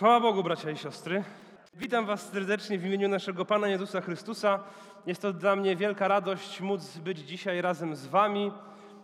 Chwała 0.00 0.20
Bogu, 0.20 0.42
bracia 0.42 0.70
i 0.70 0.76
siostry. 0.76 1.24
Witam 1.74 2.06
Was 2.06 2.30
serdecznie 2.32 2.78
w 2.78 2.86
imieniu 2.86 3.08
naszego 3.08 3.44
Pana 3.44 3.68
Jezusa 3.68 4.00
Chrystusa. 4.00 4.60
Jest 5.06 5.22
to 5.22 5.32
dla 5.32 5.56
mnie 5.56 5.76
wielka 5.76 6.08
radość 6.08 6.60
móc 6.60 6.96
być 6.96 7.18
dzisiaj 7.18 7.60
razem 7.60 7.96
z 7.96 8.06
Wami. 8.06 8.52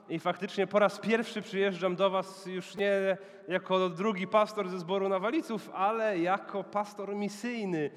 I 0.09 0.19
faktycznie 0.19 0.67
po 0.67 0.79
raz 0.79 0.99
pierwszy 0.99 1.43
przyjeżdżam 1.43 1.97
do 1.97 2.11
Was 2.11 2.47
już 2.47 2.77
nie 2.77 3.17
jako 3.49 3.89
drugi 3.89 4.27
pastor 4.27 4.69
ze 4.69 4.79
zboru 4.79 5.09
Nawaliców, 5.09 5.71
ale 5.75 6.19
jako 6.19 6.65
pastor 6.65 7.17
misyjny 7.17 7.91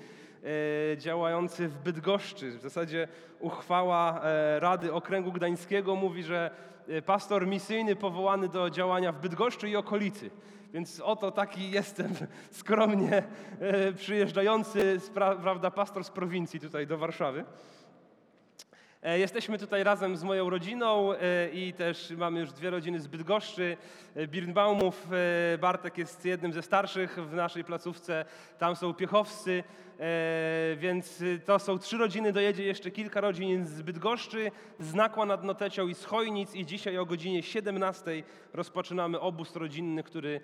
działający 0.98 1.68
w 1.68 1.78
Bydgoszczy. 1.78 2.52
W 2.52 2.62
zasadzie 2.62 3.08
uchwała 3.40 4.22
e, 4.22 4.60
Rady 4.60 4.94
Okręgu 4.94 5.32
Gdańskiego 5.32 5.96
mówi, 5.96 6.24
że 6.24 6.52
e, 6.88 7.02
pastor 7.02 7.48
misyjny 7.48 7.96
powołany 7.96 8.50
do 8.50 8.70
działania 8.70 9.12
w 9.12 9.20
Bydgoszczy 9.20 9.70
i 9.70 9.76
okolicy. 9.76 10.30
Więc 10.74 11.00
oto 11.00 11.32
taki 11.32 11.72
jestem 11.72 12.14
skromnie 12.52 13.24
e, 13.60 13.94
przyjeżdżający, 13.94 15.00
prawda, 15.14 15.72
pastor 15.72 16.04
z 16.04 16.10
prowincji 16.10 16.60
tutaj 16.60 16.88
do 16.88 16.98
Warszawy. 16.98 17.46
E, 19.04 19.20
jesteśmy 19.20 19.58
tutaj 19.58 19.84
razem 19.84 20.18
z 20.18 20.24
moją 20.24 20.50
rodziną 20.50 21.14
e, 21.14 21.50
i 21.50 21.74
też 21.74 22.14
mamy 22.18 22.40
już 22.40 22.52
dwie 22.52 22.70
rodziny 22.70 23.00
z 23.00 23.08
Bydgoszczy, 23.08 23.78
Birnbaumów. 24.28 25.08
Bartek 25.60 25.98
jest 25.98 26.26
jednym 26.26 26.54
ze 26.54 26.62
starszych 26.62 27.16
w 27.16 27.34
naszej 27.34 27.64
placówce, 27.64 28.26
tam 28.58 28.76
są 28.76 28.94
piechowscy. 28.94 29.64
E, 30.00 30.76
więc 30.78 31.22
y, 31.22 31.40
to 31.46 31.60
są 31.60 31.80
trzy 31.80 31.98
rodziny, 31.98 32.34
dojedzie 32.34 32.64
jeszcze 32.64 32.92
kilka 32.92 33.22
rodzin 33.22 33.66
z 33.66 33.82
Bydgoszczy, 33.82 34.52
z 34.80 34.94
Nakła 34.94 35.26
nad 35.26 35.44
Notecią 35.44 35.88
i 35.88 35.96
z 35.96 36.06
Chojnic 36.06 36.56
i 36.56 36.66
dzisiaj 36.66 36.98
o 36.98 37.06
godzinie 37.06 37.44
17 37.44 38.24
rozpoczynamy 38.54 39.20
obóz 39.20 39.56
rodzinny, 39.56 40.04
który 40.04 40.36
e, 40.36 40.42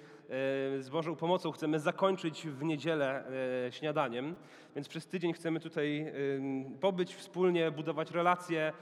z 0.81 0.89
Bożą 0.89 1.15
pomocą 1.15 1.51
chcemy 1.51 1.79
zakończyć 1.79 2.47
w 2.47 2.63
niedzielę 2.63 3.23
e, 3.67 3.71
śniadaniem. 3.71 4.35
Więc 4.75 4.87
przez 4.87 5.07
tydzień 5.07 5.33
chcemy 5.33 5.59
tutaj 5.59 6.13
pobyć 6.81 7.15
wspólnie, 7.15 7.71
budować 7.71 8.11
relacje, 8.11 8.73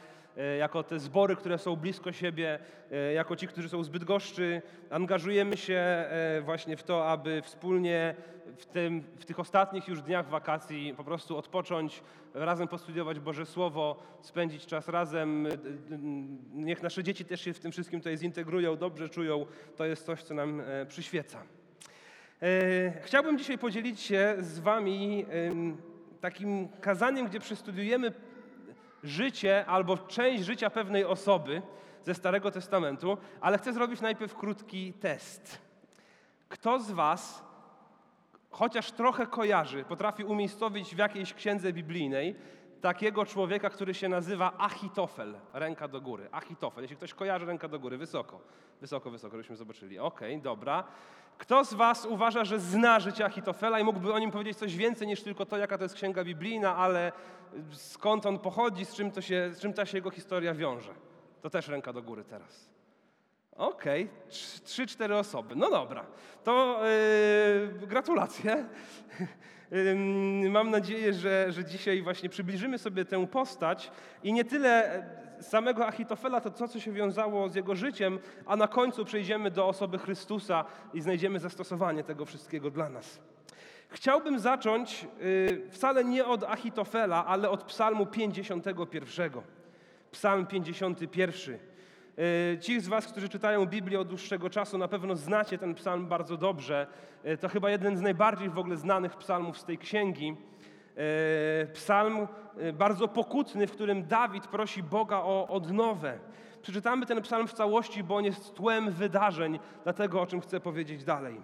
jako 0.60 0.84
te 0.84 1.00
zbory, 1.00 1.36
które 1.36 1.58
są 1.58 1.76
blisko 1.76 2.12
siebie, 2.12 2.60
e, 2.92 3.14
jako 3.14 3.36
ci, 3.36 3.48
którzy 3.48 3.70
są 3.70 3.84
zbyt 3.84 4.04
goszczy, 4.04 4.62
angażujemy 4.90 5.58
się 5.58 5.76
e, 5.76 6.42
właśnie 6.42 6.78
w 6.78 6.84
to, 6.84 7.10
aby 7.10 7.42
wspólnie 7.42 8.16
w, 8.58 8.66
tym, 8.66 9.04
w 9.20 9.26
tych 9.26 9.40
ostatnich 9.40 9.88
już 9.88 10.02
dniach 10.02 10.30
wakacji 10.30 10.94
po 10.98 11.04
prostu 11.04 11.38
odpocząć, 11.38 12.04
razem 12.34 12.68
postudiować 12.68 13.20
Boże 13.20 13.46
Słowo, 13.46 14.04
spędzić 14.22 14.66
czas 14.66 14.88
razem. 14.88 15.48
Niech 16.54 16.84
nasze 16.84 17.04
dzieci 17.04 17.26
też 17.26 17.42
się 17.42 17.54
w 17.54 17.60
tym 17.60 17.72
wszystkim 17.72 18.00
tutaj 18.00 18.18
zintegrują, 18.18 18.78
dobrze 18.78 19.10
czują. 19.10 19.46
To 19.76 19.86
jest 19.86 20.06
coś, 20.06 20.24
co 20.24 20.34
nam 20.34 20.62
przyświeca. 20.88 21.44
Chciałbym 23.02 23.38
dzisiaj 23.38 23.58
podzielić 23.58 24.00
się 24.00 24.36
z 24.40 24.60
Wami 24.60 25.26
takim 26.22 26.68
kazaniem, 26.82 27.28
gdzie 27.28 27.40
przestudiujemy 27.40 28.12
życie 29.04 29.66
albo 29.66 29.98
część 29.98 30.44
życia 30.44 30.70
pewnej 30.70 31.06
osoby 31.06 31.62
ze 32.04 32.14
Starego 32.14 32.52
Testamentu, 32.52 33.18
ale 33.42 33.58
chcę 33.58 33.74
zrobić 33.74 34.02
najpierw 34.02 34.36
krótki 34.36 34.94
test. 34.94 35.62
Kto 36.50 36.80
z 36.80 36.92
Was, 36.92 37.44
chociaż 38.50 38.92
trochę 38.92 39.28
kojarzy, 39.28 39.84
potrafi 39.84 40.24
umiejscowić 40.24 40.96
w 40.96 40.98
jakiejś 40.98 41.34
księdze 41.34 41.74
biblijnej 41.74 42.36
takiego 42.84 43.26
człowieka, 43.26 43.70
który 43.70 43.94
się 43.94 44.10
nazywa 44.10 44.54
Achitofel? 44.58 45.36
Ręka 45.54 45.88
do 45.88 46.02
góry. 46.02 46.30
Achitofel. 46.32 46.84
Jeśli 46.84 46.98
ktoś 46.98 47.14
kojarzy, 47.14 47.46
ręka 47.46 47.68
do 47.68 47.80
góry. 47.80 47.98
Wysoko. 47.98 48.40
Wysoko, 48.82 49.12
wysoko, 49.12 49.32
żebyśmy 49.32 49.56
zobaczyli. 49.56 50.00
Okej, 50.00 50.32
okay, 50.34 50.44
dobra. 50.44 50.84
Kto 51.38 51.66
z 51.66 51.74
Was 51.74 52.06
uważa, 52.06 52.46
że 52.46 52.60
zna 52.60 53.00
życie 53.00 53.26
Achitofela 53.26 53.80
i 53.80 53.84
mógłby 53.84 54.14
o 54.14 54.20
nim 54.20 54.32
powiedzieć 54.32 54.58
coś 54.58 54.76
więcej 54.76 55.08
niż 55.08 55.24
tylko 55.24 55.46
to, 55.46 55.58
jaka 55.58 55.78
to 55.78 55.84
jest 55.84 55.96
księga 55.96 56.24
biblijna, 56.24 56.76
ale 56.76 57.12
skąd 57.72 58.26
on 58.26 58.40
pochodzi, 58.40 58.86
z 58.86 58.96
czym, 58.96 59.12
to 59.12 59.22
się, 59.22 59.50
z 59.54 59.60
czym 59.60 59.74
ta 59.74 59.86
się 59.86 59.98
jego 59.98 60.12
historia 60.12 60.54
wiąże? 60.54 60.94
To 61.42 61.50
też 61.50 61.68
ręka 61.68 61.94
do 61.94 62.02
góry 62.02 62.24
teraz. 62.24 62.70
Okej, 63.52 64.04
okay. 64.04 64.32
trzy, 64.66 64.88
cztery 64.88 65.18
osoby. 65.18 65.56
No 65.56 65.70
dobra, 65.70 66.06
to 66.44 66.80
yy, 67.82 67.88
gratulacje. 67.88 68.66
Mam 70.50 70.70
nadzieję, 70.70 71.14
że, 71.14 71.52
że 71.52 71.66
dzisiaj 71.66 72.02
właśnie 72.02 72.30
przybliżymy 72.30 72.78
sobie 72.78 73.06
tę 73.06 73.28
postać 73.28 73.92
i 74.24 74.34
nie 74.34 74.46
tyle 74.46 75.04
samego 75.42 75.88
Achitofela, 75.88 76.42
to 76.42 76.52
to, 76.52 76.68
co 76.68 76.80
się 76.80 76.92
wiązało 76.92 77.50
z 77.50 77.56
jego 77.56 77.76
życiem, 77.76 78.20
a 78.46 78.56
na 78.56 78.68
końcu 78.68 79.06
przejdziemy 79.06 79.52
do 79.52 79.68
osoby 79.68 79.98
Chrystusa 79.98 80.66
i 80.94 81.02
znajdziemy 81.02 81.40
zastosowanie 81.40 82.04
tego 82.04 82.26
wszystkiego 82.26 82.72
dla 82.72 82.90
nas. 82.90 83.20
Chciałbym 83.90 84.40
zacząć 84.40 85.08
y, 85.22 85.70
wcale 85.72 86.04
nie 86.04 86.26
od 86.26 86.44
Achitofela, 86.44 87.26
ale 87.26 87.50
od 87.50 87.64
Psalmu 87.64 88.06
51. 88.06 89.32
Psalm 90.12 90.46
51. 90.46 91.73
Y, 92.20 92.60
ci 92.60 92.82
z 92.82 92.88
Was, 92.88 93.08
którzy 93.08 93.30
czytają 93.30 93.66
Biblię 93.66 94.00
od 94.00 94.08
dłuższego 94.08 94.50
czasu, 94.50 94.78
na 94.78 94.88
pewno 94.88 95.16
znacie 95.16 95.58
ten 95.58 95.76
psalm 95.76 96.08
bardzo 96.08 96.38
dobrze. 96.38 96.88
Y, 97.26 97.38
to 97.38 97.50
chyba 97.50 97.70
jeden 97.70 97.98
z 97.98 98.02
najbardziej 98.02 98.50
w 98.50 98.58
ogóle 98.58 98.78
znanych 98.78 99.16
psalmów 99.16 99.58
z 99.58 99.64
tej 99.64 99.78
księgi. 99.78 100.36
Psalm 101.74 102.28
bardzo 102.74 103.08
pokutny, 103.08 103.68
w 103.68 103.72
którym 103.72 104.08
Dawid 104.08 104.48
prosi 104.48 104.84
Boga 104.84 105.18
o 105.18 105.48
odnowę. 105.48 106.20
Przeczytamy 106.62 107.06
ten 107.06 107.22
psalm 107.22 107.48
w 107.48 107.54
całości, 107.54 108.04
bo 108.04 108.16
on 108.16 108.26
jest 108.26 108.54
tłem 108.54 108.92
wydarzeń 108.92 109.60
dla 109.84 109.94
tego, 109.94 110.22
o 110.22 110.26
czym 110.26 110.42
chcę 110.42 110.60
powiedzieć 110.60 111.04
dalej. 111.04 111.42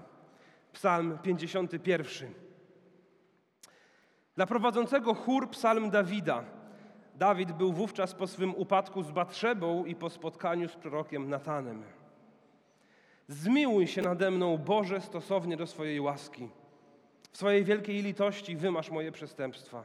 Psalm 0.73 1.17
51. 1.17 2.33
Dla 4.35 4.45
prowadzącego 4.45 5.13
chór 5.13 5.49
psalm 5.49 5.89
Dawida. 5.89 6.43
Dawid 7.19 7.51
był 7.51 7.73
wówczas 7.73 8.13
po 8.13 8.27
swym 8.27 8.55
upadku 8.55 9.03
z 9.03 9.11
Batrzebą 9.11 9.85
i 9.85 9.95
po 9.95 10.09
spotkaniu 10.09 10.69
z 10.69 10.75
prorokiem 10.75 11.29
Natanem. 11.29 11.83
Zmiłuj 13.27 13.87
się 13.87 14.01
nade 14.01 14.31
mną, 14.31 14.57
Boże, 14.57 15.01
stosownie 15.01 15.57
do 15.57 15.67
swojej 15.67 15.99
łaski. 15.99 16.49
W 17.31 17.37
swojej 17.37 17.63
wielkiej 17.63 18.01
litości 18.01 18.55
wymasz 18.55 18.91
moje 18.91 19.11
przestępstwa. 19.11 19.83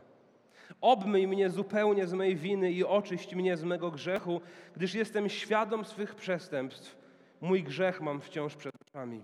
Obmyj 0.80 1.26
mnie 1.26 1.50
zupełnie 1.50 2.06
z 2.06 2.12
mojej 2.12 2.36
winy 2.36 2.72
i 2.72 2.84
oczyść 2.84 3.34
mnie 3.34 3.56
z 3.56 3.64
mego 3.64 3.90
grzechu, 3.90 4.40
gdyż 4.76 4.94
jestem 4.94 5.28
świadom 5.28 5.84
swych 5.84 6.14
przestępstw. 6.14 6.96
Mój 7.40 7.62
grzech 7.62 8.00
mam 8.00 8.20
wciąż 8.20 8.56
przed 8.56 8.72
oczami. 8.88 9.22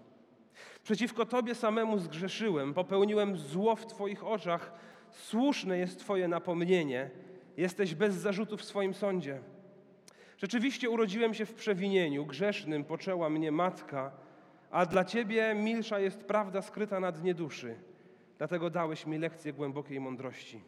Przeciwko 0.82 1.26
Tobie 1.26 1.54
samemu 1.54 1.98
zgrzeszyłem, 1.98 2.74
popełniłem 2.74 3.36
zło 3.36 3.76
w 3.76 3.86
Twoich 3.86 4.24
oczach. 4.24 4.72
Słuszne 5.10 5.78
jest 5.78 5.98
Twoje 5.98 6.28
napomnienie. 6.28 7.10
Jesteś 7.60 7.94
bez 7.94 8.14
zarzutu 8.14 8.56
w 8.56 8.64
swoim 8.64 8.94
sądzie. 8.94 9.40
Rzeczywiście 10.38 10.90
urodziłem 10.90 11.34
się 11.34 11.46
w 11.46 11.54
przewinieniu, 11.54 12.26
grzesznym 12.26 12.84
poczęła 12.84 13.30
mnie 13.30 13.52
matka, 13.52 14.12
a 14.70 14.86
dla 14.86 15.04
Ciebie 15.04 15.54
milsza 15.54 15.98
jest 15.98 16.24
prawda 16.24 16.62
skryta 16.62 17.00
na 17.00 17.12
dnie 17.12 17.34
duszy. 17.34 17.74
Dlatego 18.38 18.70
dałeś 18.70 19.06
mi 19.06 19.18
lekcję 19.18 19.52
głębokiej 19.52 20.00
mądrości. 20.00 20.60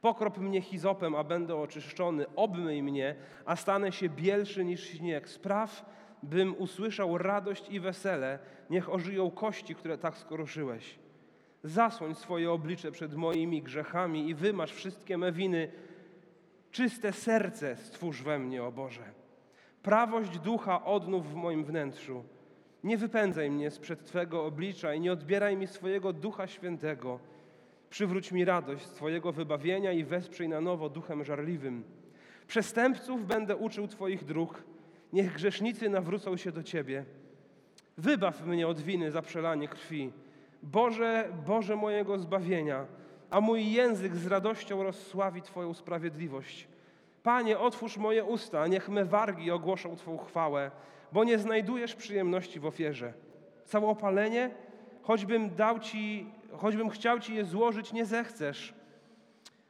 Pokrop 0.00 0.38
mnie 0.38 0.60
hizopem, 0.60 1.14
a 1.14 1.24
będę 1.24 1.56
oczyszczony. 1.56 2.26
Obmyj 2.36 2.82
mnie, 2.82 3.14
a 3.44 3.56
stanę 3.56 3.92
się 3.92 4.08
bielszy 4.08 4.64
niż 4.64 4.84
śnieg. 4.84 5.28
Spraw, 5.28 5.84
bym 6.22 6.54
usłyszał 6.58 7.18
radość 7.18 7.68
i 7.70 7.80
wesele, 7.80 8.38
niech 8.70 8.90
ożyją 8.90 9.30
kości, 9.30 9.74
które 9.74 9.98
tak 9.98 10.16
skoruszyłeś. 10.16 10.98
Zasłoń 11.64 12.14
swoje 12.14 12.50
oblicze 12.50 12.92
przed 12.92 13.14
moimi 13.14 13.62
grzechami 13.62 14.28
i 14.28 14.34
wymasz 14.34 14.72
wszystkie 14.72 15.18
me 15.18 15.32
winy. 15.32 15.72
Czyste 16.72 17.12
serce 17.12 17.76
stwórz 17.76 18.22
we 18.22 18.38
mnie, 18.38 18.64
o 18.64 18.72
Boże. 18.72 19.02
Prawość 19.82 20.38
ducha 20.38 20.84
odnów 20.84 21.32
w 21.32 21.34
moim 21.34 21.64
wnętrzu. 21.64 22.24
Nie 22.84 22.98
wypędzaj 22.98 23.50
mnie 23.50 23.70
sprzed 23.70 24.04
Twego 24.04 24.44
oblicza 24.44 24.94
i 24.94 25.00
nie 25.00 25.12
odbieraj 25.12 25.56
mi 25.56 25.66
swojego 25.66 26.12
ducha 26.12 26.46
świętego. 26.46 27.18
Przywróć 27.90 28.32
mi 28.32 28.44
radość 28.44 28.86
Twojego 28.86 29.32
wybawienia 29.32 29.92
i 29.92 30.04
wesprzyj 30.04 30.48
na 30.48 30.60
nowo 30.60 30.88
duchem 30.88 31.24
żarliwym. 31.24 31.84
Przestępców 32.46 33.26
będę 33.26 33.56
uczył 33.56 33.88
Twoich 33.88 34.24
dróg 34.24 34.62
Niech 35.12 35.32
grzesznicy 35.32 35.88
nawrócą 35.88 36.36
się 36.36 36.52
do 36.52 36.62
Ciebie. 36.62 37.04
Wybaw 37.98 38.46
mnie 38.46 38.68
od 38.68 38.80
winy 38.80 39.10
za 39.10 39.22
przelanie 39.22 39.68
krwi. 39.68 40.12
Boże, 40.62 41.28
Boże 41.46 41.76
mojego 41.76 42.18
zbawienia, 42.18 42.86
a 43.30 43.40
mój 43.40 43.72
język 43.72 44.16
z 44.16 44.26
radością 44.26 44.82
rozsławi 44.82 45.42
Twoją 45.42 45.74
sprawiedliwość. 45.74 46.71
Panie, 47.22 47.58
otwórz 47.58 47.96
moje 47.96 48.24
usta, 48.24 48.66
niech 48.66 48.88
me 48.88 49.04
wargi 49.04 49.50
ogłoszą 49.50 49.96
Twą 49.96 50.18
chwałę, 50.18 50.70
bo 51.12 51.24
nie 51.24 51.38
znajdujesz 51.38 51.94
przyjemności 51.94 52.60
w 52.60 52.66
ofierze. 52.66 53.12
Całopalenie, 53.64 54.50
choćbym 55.02 55.54
dał 55.54 55.78
Ci, 55.78 56.32
choćbym 56.56 56.90
chciał 56.90 57.20
Ci 57.20 57.34
je 57.34 57.44
złożyć, 57.44 57.92
nie 57.92 58.06
zechcesz. 58.06 58.74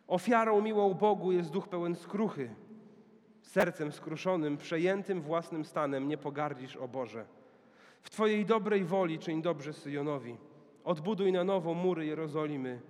Ofiarą 0.06 0.60
miłą 0.60 0.94
Bogu 0.94 1.32
jest 1.32 1.50
duch 1.50 1.68
pełen 1.68 1.94
skruchy 1.94 2.50
sercem 3.52 3.92
skruszonym, 3.92 4.56
przejętym 4.56 5.20
własnym 5.20 5.64
stanem 5.64 6.08
nie 6.08 6.18
pogardzisz, 6.18 6.76
o 6.76 6.88
Boże. 6.88 7.24
W 8.02 8.10
Twojej 8.10 8.46
dobrej 8.46 8.84
woli 8.84 9.18
czyń 9.18 9.42
dobrze 9.42 9.72
Syjonowi. 9.72 10.36
odbuduj 10.84 11.32
na 11.32 11.44
nowo 11.44 11.74
mury 11.74 12.06
Jerozolimy. 12.06 12.80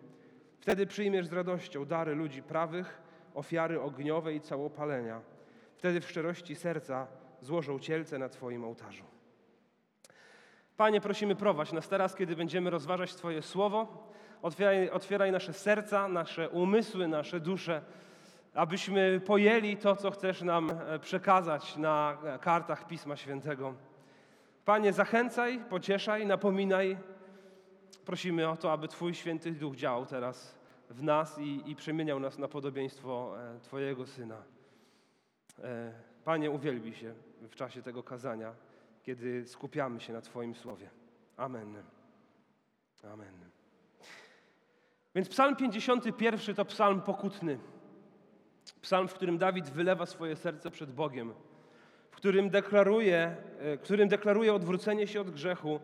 Wtedy 0.60 0.86
przyjmiesz 0.86 1.26
z 1.26 1.32
radością 1.32 1.84
dary 1.84 2.14
ludzi 2.14 2.42
prawych, 2.42 3.02
ofiary 3.34 3.81
ogniowe 3.81 4.34
i 4.34 4.40
całopalenia. 4.40 5.20
Wtedy 5.76 6.00
w 6.00 6.08
szczerości 6.11 6.55
serca 6.55 7.06
złożą 7.40 7.79
cielce 7.79 8.19
na 8.19 8.29
Twoim 8.29 8.64
ołtarzu. 8.64 9.05
Panie, 10.76 11.00
prosimy 11.00 11.37
prowadź 11.37 11.73
nas 11.73 11.88
teraz, 11.88 12.14
kiedy 12.14 12.37
będziemy 12.37 12.70
rozważać 12.70 13.14
Twoje 13.14 13.43
słowo. 13.43 14.08
Otwieraj, 14.43 14.90
otwieraj 14.90 15.32
nasze 15.32 15.52
serca, 15.52 16.08
nasze 16.08 16.49
umysły, 16.49 17.08
nasze 17.08 17.40
dusze, 17.40 17.82
abyśmy 18.55 19.20
pojęli 19.26 19.76
to, 19.76 19.96
co 19.96 20.11
chcesz 20.11 20.43
nam 20.43 20.70
e, 20.70 20.99
przekazać 20.99 21.76
na 21.76 22.19
kartach 22.40 22.87
Pisma 22.87 23.17
Świętego. 23.17 23.75
Panie, 24.64 24.93
zachęcaj, 24.93 25.61
pocieszaj, 25.70 26.26
napominaj. 26.26 26.99
Prosimy 28.05 28.49
o 28.49 28.56
to, 28.56 28.73
aby 28.73 28.88
Twój 28.88 29.14
święty 29.14 29.52
duch 29.52 29.76
działał 29.76 30.06
teraz 30.06 30.61
w 30.92 31.02
nas 31.02 31.38
i, 31.38 31.70
i 31.70 31.76
przemieniał 31.76 32.20
nas 32.20 32.38
na 32.38 32.48
podobieństwo 32.48 33.34
e, 33.56 33.60
Twojego 33.60 34.06
syna. 34.06 34.42
E, 35.62 35.92
Panie, 36.24 36.50
uwielbi 36.50 36.94
się 36.94 37.14
w 37.40 37.54
czasie 37.54 37.82
tego 37.82 38.02
kazania, 38.02 38.54
kiedy 39.02 39.46
skupiamy 39.46 40.00
się 40.00 40.12
na 40.12 40.20
Twoim 40.20 40.54
słowie. 40.54 40.90
Amen. 41.36 41.82
Amen. 43.12 43.34
Więc 45.14 45.28
Psalm 45.28 45.56
51 45.56 46.54
to 46.54 46.64
psalm 46.64 47.00
pokutny. 47.00 47.58
Psalm, 48.80 49.08
w 49.08 49.14
którym 49.14 49.38
Dawid 49.38 49.70
wylewa 49.70 50.06
swoje 50.06 50.36
serce 50.36 50.70
przed 50.70 50.92
Bogiem, 50.92 51.34
w 52.10 52.16
którym 52.16 52.50
deklaruje, 52.50 53.36
e, 53.58 53.76
którym 53.78 54.08
deklaruje 54.08 54.54
odwrócenie 54.54 55.06
się 55.06 55.20
od 55.20 55.30
grzechu, 55.30 55.80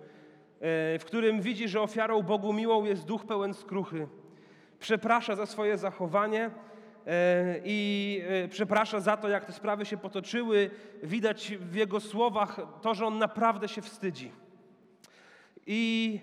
w 0.98 1.02
którym 1.06 1.40
widzi, 1.40 1.68
że 1.68 1.80
ofiarą 1.80 2.22
Bogu 2.22 2.52
miłą 2.52 2.84
jest 2.84 3.04
duch 3.04 3.26
pełen 3.26 3.54
skruchy. 3.54 4.08
Przeprasza 4.80 5.36
za 5.36 5.46
swoje 5.46 5.78
zachowanie 5.78 6.50
e, 7.06 7.60
i 7.64 8.22
przeprasza 8.50 9.00
za 9.00 9.16
to, 9.16 9.28
jak 9.28 9.44
te 9.44 9.52
sprawy 9.52 9.86
się 9.86 9.96
potoczyły. 9.96 10.70
Widać 11.02 11.56
w 11.60 11.74
jego 11.74 12.00
słowach 12.00 12.60
to, 12.82 12.94
że 12.94 13.06
on 13.06 13.18
naprawdę 13.18 13.68
się 13.68 13.82
wstydzi. 13.82 14.32
I 15.66 16.20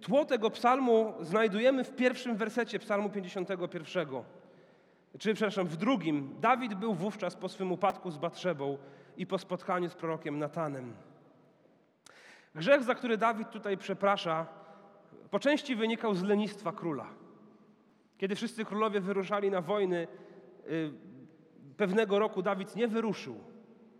tło 0.00 0.24
tego 0.24 0.50
psalmu 0.50 1.14
znajdujemy 1.20 1.84
w 1.84 1.96
pierwszym 1.96 2.36
wersecie 2.36 2.78
psalmu 2.78 3.10
51 3.10 4.06
czy 5.18 5.34
przepraszam, 5.34 5.66
w 5.66 5.76
drugim, 5.76 6.34
Dawid 6.40 6.74
był 6.74 6.94
wówczas 6.94 7.36
po 7.36 7.48
swym 7.48 7.72
upadku 7.72 8.10
z 8.10 8.18
Batrzebą 8.18 8.78
i 9.16 9.26
po 9.26 9.38
spotkaniu 9.38 9.90
z 9.90 9.94
prorokiem 9.94 10.38
Natanem. 10.38 10.92
Grzech, 12.54 12.82
za 12.82 12.94
który 12.94 13.16
Dawid 13.16 13.50
tutaj 13.50 13.76
przeprasza, 13.76 14.46
po 15.30 15.38
części 15.38 15.76
wynikał 15.76 16.14
z 16.14 16.22
lenistwa 16.22 16.72
króla. 16.72 17.06
Kiedy 18.18 18.34
wszyscy 18.34 18.64
królowie 18.64 19.00
wyruszali 19.00 19.50
na 19.50 19.60
wojny, 19.60 20.08
y, 20.70 20.92
pewnego 21.76 22.18
roku 22.18 22.42
Dawid 22.42 22.76
nie 22.76 22.88
wyruszył 22.88 23.36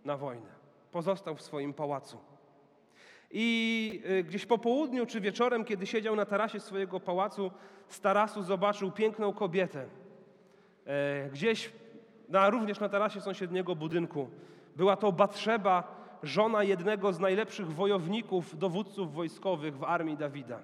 na 0.05 0.17
wojnę. 0.17 0.49
Pozostał 0.91 1.35
w 1.35 1.41
swoim 1.41 1.73
pałacu. 1.73 2.17
I 3.31 4.01
y, 4.09 4.23
gdzieś 4.23 4.45
po 4.45 4.57
południu 4.57 5.05
czy 5.05 5.21
wieczorem, 5.21 5.65
kiedy 5.65 5.85
siedział 5.85 6.15
na 6.15 6.25
tarasie 6.25 6.59
swojego 6.59 6.99
pałacu, 6.99 7.51
z 7.87 8.01
tarasu 8.01 8.43
zobaczył 8.43 8.91
piękną 8.91 9.33
kobietę 9.33 9.87
E, 10.87 11.29
gdzieś 11.29 11.71
na, 12.29 12.49
również 12.49 12.79
na 12.79 12.89
tarasie 12.89 13.21
sąsiedniego 13.21 13.75
budynku 13.75 14.29
była 14.75 14.95
to 14.95 15.11
Batrzeba, 15.11 15.95
żona 16.23 16.63
jednego 16.63 17.13
z 17.13 17.19
najlepszych 17.19 17.73
wojowników, 17.73 18.57
dowódców 18.57 19.13
wojskowych 19.13 19.77
w 19.77 19.83
armii 19.83 20.17
Dawida. 20.17 20.59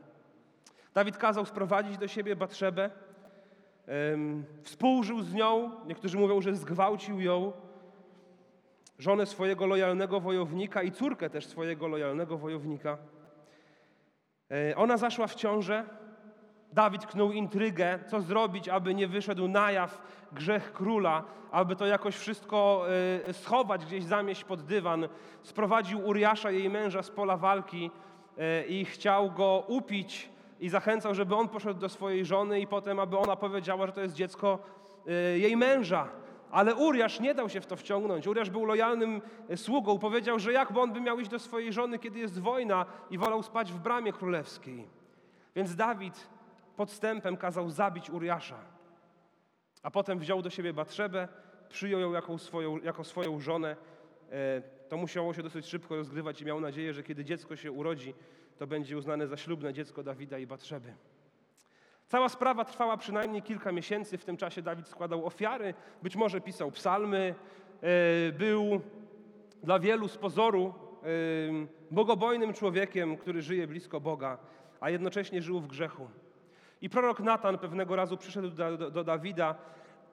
Dawid 0.94 1.18
kazał 1.18 1.46
sprowadzić 1.46 1.98
do 1.98 2.08
siebie 2.08 2.36
Batrzebę, 2.36 2.90
współżył 4.62 5.22
z 5.22 5.34
nią, 5.34 5.72
niektórzy 5.86 6.18
mówią, 6.18 6.42
że 6.42 6.56
zgwałcił 6.56 7.22
ją, 7.22 7.52
żonę 9.00 9.26
swojego 9.26 9.66
lojalnego 9.66 10.20
wojownika 10.20 10.84
i 10.84 10.92
córkę 10.92 11.30
też 11.30 11.46
swojego 11.46 11.88
lojalnego 11.88 12.38
wojownika. 12.38 12.98
E, 14.52 14.76
ona 14.76 14.98
zaszła 14.98 15.28
w 15.28 15.36
ciążę, 15.36 15.86
Dawid 16.74 17.06
knuł 17.06 17.32
intrygę, 17.32 18.00
co 18.08 18.22
zrobić, 18.22 18.70
aby 18.70 18.94
nie 18.94 19.08
wyszedł 19.08 19.48
na 19.48 19.72
jaw 19.72 20.02
grzech 20.32 20.74
króla, 20.74 21.24
aby 21.52 21.76
to 21.76 21.86
jakoś 21.86 22.16
wszystko 22.16 22.86
y, 23.30 23.34
schować, 23.34 23.86
gdzieś 23.86 24.04
zamieść 24.04 24.44
pod 24.44 24.66
dywan. 24.66 25.08
Sprowadził 25.44 26.08
Uriasza, 26.08 26.52
jej 26.52 26.70
męża, 26.70 27.04
z 27.04 27.12
pola 27.12 27.38
walki 27.38 27.92
y, 28.38 28.66
i 28.68 28.86
chciał 28.86 29.32
go 29.32 29.64
upić 29.68 30.30
i 30.60 30.70
zachęcał, 30.70 31.16
żeby 31.16 31.36
on 31.36 31.50
poszedł 31.50 31.80
do 31.80 31.90
swojej 31.90 32.26
żony 32.26 32.60
i 32.60 32.68
potem, 32.68 33.00
aby 33.00 33.18
ona 33.18 33.36
powiedziała, 33.36 33.88
że 33.88 33.94
to 33.94 34.02
jest 34.02 34.14
dziecko 34.14 34.60
y, 35.08 35.40
jej 35.40 35.58
męża. 35.58 36.08
Ale 36.52 36.76
Uriasz 36.76 37.20
nie 37.20 37.34
dał 37.34 37.50
się 37.50 37.62
w 37.62 37.66
to 37.66 37.76
wciągnąć. 37.76 38.28
Uriasz 38.28 38.50
był 38.50 38.66
lojalnym 38.66 39.22
sługą. 39.56 40.00
Powiedział, 40.00 40.40
że 40.40 40.54
jakby 40.54 40.80
on 40.80 40.94
by 40.94 41.02
miał 41.02 41.20
iść 41.20 41.30
do 41.30 41.40
swojej 41.40 41.74
żony, 41.74 42.00
kiedy 42.00 42.20
jest 42.20 42.40
wojna 42.40 42.86
i 43.10 43.18
wolał 43.18 43.44
spać 43.44 43.72
w 43.72 43.80
bramie 43.80 44.14
królewskiej. 44.14 44.88
Więc 45.56 45.76
Dawid 45.76 46.30
podstępem 46.76 47.38
kazał 47.38 47.70
zabić 47.70 48.10
Uriasza. 48.10 48.58
A 49.84 49.92
potem 49.92 50.20
wziął 50.20 50.42
do 50.42 50.50
siebie 50.50 50.74
Batrzebę, 50.74 51.28
przyjął 51.70 52.00
ją 52.00 52.12
jako 52.12 52.38
swoją, 52.38 52.78
jako 52.78 53.04
swoją 53.04 53.40
żonę. 53.40 53.76
E, 54.32 54.62
to 54.90 54.98
musiało 54.98 55.34
się 55.34 55.44
dosyć 55.44 55.66
szybko 55.66 55.96
rozgrywać 55.96 56.42
i 56.42 56.46
miał 56.46 56.62
nadzieję, 56.62 56.94
że 56.94 57.04
kiedy 57.04 57.26
dziecko 57.26 57.56
się 57.56 57.72
urodzi, 57.72 58.14
to 58.58 58.68
będzie 58.68 58.98
uznane 58.98 59.28
za 59.28 59.38
ślubne 59.38 59.74
dziecko 59.74 60.04
Dawida 60.04 60.38
i 60.38 60.48
Batrzeby. 60.48 60.94
Cała 62.08 62.30
sprawa 62.30 62.66
trwała 62.66 62.98
przynajmniej 62.98 63.42
kilka 63.42 63.72
miesięcy. 63.72 64.18
W 64.18 64.26
tym 64.26 64.38
czasie 64.38 64.62
Dawid 64.62 64.88
składał 64.88 65.26
ofiary, 65.26 65.74
być 66.04 66.16
może 66.16 66.42
pisał 66.42 66.72
psalmy, 66.72 67.36
e, 67.82 68.32
był 68.32 68.82
dla 69.64 69.80
wielu 69.80 70.08
z 70.08 70.18
pozoru 70.18 70.74
e, 71.04 71.08
bogobojnym 71.92 72.54
człowiekiem, 72.54 73.18
który 73.18 73.42
żyje 73.42 73.68
blisko 73.68 74.00
Boga, 74.00 74.38
a 74.80 74.90
jednocześnie 74.90 75.42
żył 75.42 75.60
w 75.60 75.68
grzechu. 75.68 76.08
I 76.82 76.90
prorok 76.90 77.20
Natan 77.20 77.58
pewnego 77.58 77.96
razu 77.96 78.18
przyszedł 78.18 78.50
do, 78.50 78.78
do, 78.78 78.92
do 78.92 79.04
Dawida 79.04 79.56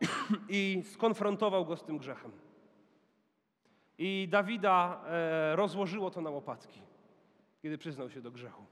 i 0.48 0.82
skonfrontował 0.92 1.64
go 1.66 1.76
z 1.76 1.84
tym 1.84 1.98
grzechem. 1.98 2.32
I 3.98 4.28
Dawida 4.30 5.00
e, 5.06 5.56
rozłożyło 5.56 6.10
to 6.10 6.20
na 6.20 6.30
łopatki, 6.30 6.80
kiedy 7.62 7.78
przyznał 7.78 8.10
się 8.10 8.20
do 8.20 8.30
grzechu. 8.30 8.62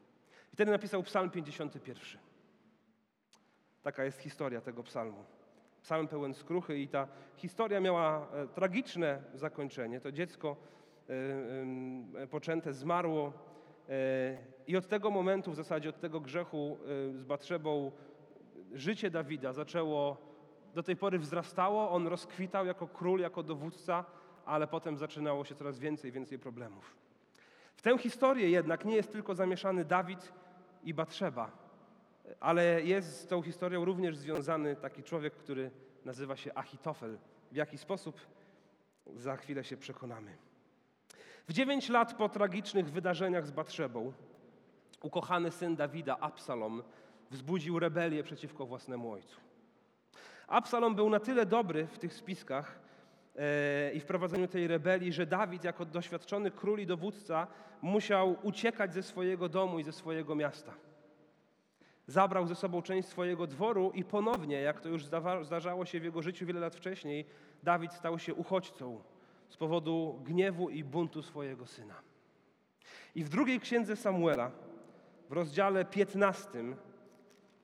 I 0.52 0.56
wtedy 0.56 0.70
napisał 0.70 1.02
Psalm 1.02 1.30
51. 1.30 2.20
Taka 3.82 4.04
jest 4.04 4.18
historia 4.18 4.60
tego 4.60 4.82
psalmu. 4.82 5.24
Psalm 5.82 6.08
pełen 6.08 6.34
skruchy 6.34 6.78
i 6.78 6.88
ta 6.88 7.08
historia 7.36 7.80
miała 7.80 8.28
e, 8.32 8.48
tragiczne 8.48 9.22
zakończenie. 9.34 10.00
To 10.00 10.12
dziecko 10.12 10.56
e, 11.08 12.26
poczęte 12.26 12.72
zmarło 12.72 13.32
i 14.66 14.76
od 14.76 14.88
tego 14.88 15.10
momentu, 15.10 15.50
w 15.50 15.54
zasadzie 15.54 15.88
od 15.88 16.00
tego 16.00 16.20
grzechu 16.20 16.78
z 17.14 17.24
Batrzebą, 17.24 17.92
życie 18.72 19.10
Dawida 19.10 19.52
zaczęło, 19.52 20.16
do 20.74 20.82
tej 20.82 20.96
pory 20.96 21.18
wzrastało, 21.18 21.90
on 21.90 22.06
rozkwitał 22.06 22.66
jako 22.66 22.86
król, 22.86 23.20
jako 23.20 23.42
dowódca, 23.42 24.04
ale 24.44 24.66
potem 24.66 24.96
zaczynało 24.96 25.44
się 25.44 25.54
coraz 25.54 25.78
więcej, 25.78 26.12
więcej 26.12 26.38
problemów. 26.38 26.96
W 27.78 27.82
tę 27.82 27.98
historię 27.98 28.50
jednak 28.50 28.84
nie 28.84 28.96
jest 28.96 29.12
tylko 29.12 29.34
zamieszany 29.34 29.84
Dawid 29.84 30.32
i 30.84 30.94
Batrzeba, 30.94 31.50
ale 32.40 32.82
jest 32.82 33.20
z 33.20 33.26
tą 33.26 33.42
historią 33.42 33.84
również 33.84 34.16
związany 34.16 34.76
taki 34.76 35.02
człowiek, 35.02 35.34
który 35.34 35.70
nazywa 36.04 36.36
się 36.36 36.54
Achitofel. 36.54 37.18
W 37.52 37.56
jaki 37.56 37.78
sposób? 37.78 38.20
Za 39.16 39.36
chwilę 39.36 39.64
się 39.64 39.76
przekonamy. 39.76 40.36
W 41.48 41.52
dziewięć 41.52 41.88
lat 41.88 42.14
po 42.14 42.28
tragicznych 42.28 42.90
wydarzeniach 42.90 43.46
z 43.46 43.50
Batrzebą, 43.50 44.12
ukochany 45.02 45.50
syn 45.50 45.76
Dawida, 45.76 46.18
Absalom, 46.20 46.82
wzbudził 47.30 47.78
rebelię 47.78 48.22
przeciwko 48.22 48.66
własnemu 48.66 49.12
ojcu. 49.12 49.40
Absalom 50.48 50.94
był 50.94 51.10
na 51.10 51.20
tyle 51.20 51.46
dobry 51.46 51.86
w 51.86 51.98
tych 51.98 52.14
spiskach 52.14 52.87
i 53.94 54.00
w 54.00 54.04
prowadzeniu 54.04 54.48
tej 54.48 54.66
rebelii, 54.66 55.12
że 55.12 55.26
Dawid, 55.26 55.64
jako 55.64 55.84
doświadczony 55.84 56.50
król 56.50 56.80
i 56.80 56.86
dowódca, 56.86 57.46
musiał 57.82 58.36
uciekać 58.42 58.94
ze 58.94 59.02
swojego 59.02 59.48
domu 59.48 59.78
i 59.78 59.82
ze 59.82 59.92
swojego 59.92 60.34
miasta. 60.34 60.74
Zabrał 62.06 62.46
ze 62.46 62.54
sobą 62.54 62.82
część 62.82 63.08
swojego 63.08 63.46
dworu 63.46 63.90
i 63.94 64.04
ponownie, 64.04 64.60
jak 64.60 64.80
to 64.80 64.88
już 64.88 65.04
zdarzało 65.42 65.84
się 65.84 66.00
w 66.00 66.04
jego 66.04 66.22
życiu 66.22 66.46
wiele 66.46 66.60
lat 66.60 66.76
wcześniej, 66.76 67.24
Dawid 67.62 67.92
stał 67.92 68.18
się 68.18 68.34
uchodźcą 68.34 69.02
z 69.48 69.56
powodu 69.56 70.20
gniewu 70.24 70.70
i 70.70 70.84
buntu 70.84 71.22
swojego 71.22 71.66
syna. 71.66 71.94
I 73.14 73.24
w 73.24 73.28
drugiej 73.28 73.60
księdze 73.60 73.96
Samuela, 73.96 74.50
w 75.28 75.32
rozdziale 75.32 75.84
15, 75.84 76.48
w 76.87 76.87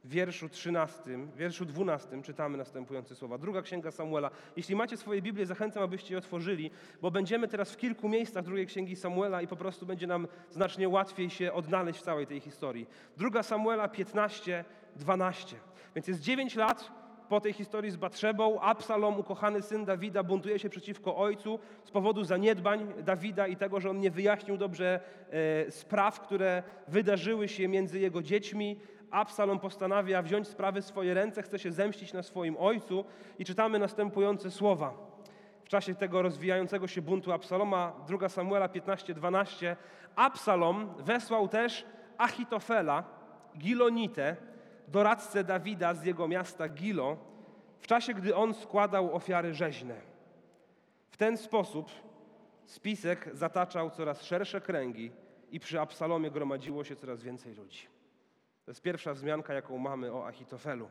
wierszu 0.05 0.49
13, 0.49 1.03
w 1.19 1.37
wierszu 1.37 1.65
12 1.65 2.23
czytamy 2.23 2.59
następujące 2.59 3.15
słowa. 3.15 3.39
Druga 3.39 3.63
księga 3.63 3.91
Samuela. 3.91 4.31
Jeśli 4.57 4.77
macie 4.77 4.97
swoje 4.97 5.23
Biblię, 5.23 5.47
zachęcam, 5.47 5.83
abyście 5.83 6.15
je 6.15 6.19
otworzyli, 6.19 6.71
bo 7.03 7.11
będziemy 7.11 7.49
teraz 7.49 7.73
w 7.73 7.77
kilku 7.77 8.09
miejscach 8.09 8.45
drugiej 8.45 8.67
księgi 8.67 8.97
Samuela 8.97 9.43
i 9.43 9.47
po 9.47 9.57
prostu 9.57 9.87
będzie 9.87 10.07
nam 10.07 10.29
znacznie 10.51 10.89
łatwiej 10.89 11.31
się 11.31 11.53
odnaleźć 11.53 12.01
w 12.01 12.03
całej 12.03 12.27
tej 12.27 12.41
historii. 12.41 12.87
Druga 13.17 13.43
Samuela 13.43 13.89
15, 13.89 14.65
12. 14.97 15.57
Więc 15.95 16.09
jest 16.09 16.21
9 16.21 16.57
lat 16.57 17.05
po 17.29 17.41
tej 17.41 17.53
historii 17.53 17.91
z 17.91 17.97
Batrzebą. 17.97 18.61
Absalom, 18.61 19.19
ukochany 19.19 19.63
syn 19.63 19.85
Dawida, 19.85 20.23
buntuje 20.23 20.59
się 20.59 20.69
przeciwko 20.69 21.17
ojcu 21.17 21.59
z 21.85 21.91
powodu 21.91 22.25
zaniedbań 22.25 22.93
Dawida 23.03 23.47
i 23.47 23.57
tego, 23.57 23.81
że 23.81 23.91
on 23.91 24.01
nie 24.01 24.11
wyjaśnił 24.11 24.57
dobrze 24.57 25.01
e, 25.31 25.71
spraw, 25.71 26.21
które 26.21 26.63
wydarzyły 26.89 27.49
się 27.49 27.69
między 27.69 28.01
jego 28.01 28.23
dziećmi. 28.23 28.81
Absalom 29.15 29.59
postanawia 29.59 30.23
wziąć 30.23 30.49
sprawy 30.49 30.83
w 30.83 30.85
swoje 30.85 31.15
ręce, 31.15 31.43
chce 31.43 31.59
się 31.59 31.73
zemścić 31.73 32.13
na 32.13 32.23
swoim 32.23 32.57
ojcu 32.57 33.05
i 33.39 33.45
czytamy 33.45 33.79
następujące 33.79 34.51
słowa. 34.51 34.95
W 35.65 35.69
czasie 35.69 35.95
tego 35.95 36.23
rozwijającego 36.23 36.87
się 36.87 37.03
buntu 37.03 37.33
Absaloma, 37.33 37.93
2 38.07 38.29
Samuela 38.29 38.69
15:12, 38.69 39.77
Absalom 40.17 40.95
wesłał 40.99 41.49
też 41.49 41.87
Achitofela, 42.19 43.05
Gilonitę, 43.59 44.37
doradcę 44.89 45.45
Dawida 45.45 45.95
z 45.95 46.05
jego 46.05 46.29
miasta 46.29 46.69
Gilo, 46.69 47.17
w 47.81 47.87
czasie 47.87 48.15
gdy 48.15 48.37
on 48.37 48.55
składał 48.55 49.15
ofiary 49.15 49.55
rzeźne. 49.55 49.95
W 51.11 51.17
ten 51.17 51.37
sposób 51.37 51.91
spisek 52.67 53.31
zataczał 53.33 53.91
coraz 53.91 54.23
szersze 54.23 54.61
kręgi 54.61 55.11
i 55.51 55.61
przy 55.61 55.81
Absalomie 55.81 56.31
gromadziło 56.31 56.85
się 56.85 56.97
coraz 56.97 57.23
więcej 57.23 57.55
ludzi. 57.55 57.94
To 58.65 58.71
jest 58.71 58.83
pierwsza 58.83 59.15
wzmianka, 59.15 59.55
jaką 59.55 59.79
mamy 59.79 60.13
o 60.13 60.27
Achitofelu. 60.27 60.89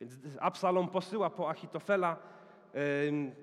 Więc 0.00 0.14
Absalom 0.40 0.88
posyła 0.88 1.30
po 1.30 1.50
Achitofela, 1.50 2.16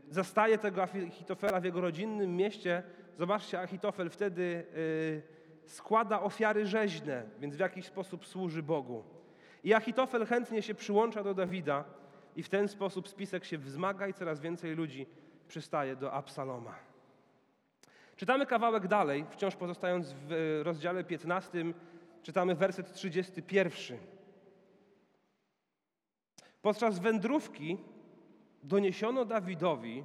zastaje 0.09 0.57
tego 0.57 0.83
Achitofela 0.83 1.59
w 1.59 1.63
jego 1.63 1.81
rodzinnym 1.81 2.35
mieście. 2.35 2.83
Zobaczcie, 3.17 3.61
Achitofel 3.61 4.09
wtedy 4.09 4.65
y, 4.75 5.21
składa 5.65 6.21
ofiary 6.21 6.65
rzeźne, 6.65 7.23
więc 7.39 7.55
w 7.55 7.59
jakiś 7.59 7.85
sposób 7.85 8.25
służy 8.25 8.63
Bogu. 8.63 9.03
I 9.63 9.73
Achitofel 9.73 10.25
chętnie 10.25 10.61
się 10.61 10.75
przyłącza 10.75 11.23
do 11.23 11.33
Dawida 11.33 11.83
i 12.35 12.43
w 12.43 12.49
ten 12.49 12.67
sposób 12.67 13.09
spisek 13.09 13.45
się 13.45 13.57
wzmaga 13.57 14.07
i 14.07 14.13
coraz 14.13 14.39
więcej 14.39 14.75
ludzi 14.75 15.07
przystaje 15.47 15.95
do 15.95 16.13
Absaloma. 16.13 16.75
Czytamy 18.15 18.45
kawałek 18.45 18.87
dalej, 18.87 19.25
wciąż 19.29 19.55
pozostając 19.55 20.13
w 20.13 20.61
rozdziale 20.63 21.03
15, 21.03 21.65
czytamy 22.25 22.55
werset 22.55 22.93
31. 22.93 23.97
Podczas 26.61 26.99
wędrówki 26.99 27.77
doniesiono 28.63 29.25
Dawidowi, 29.25 30.03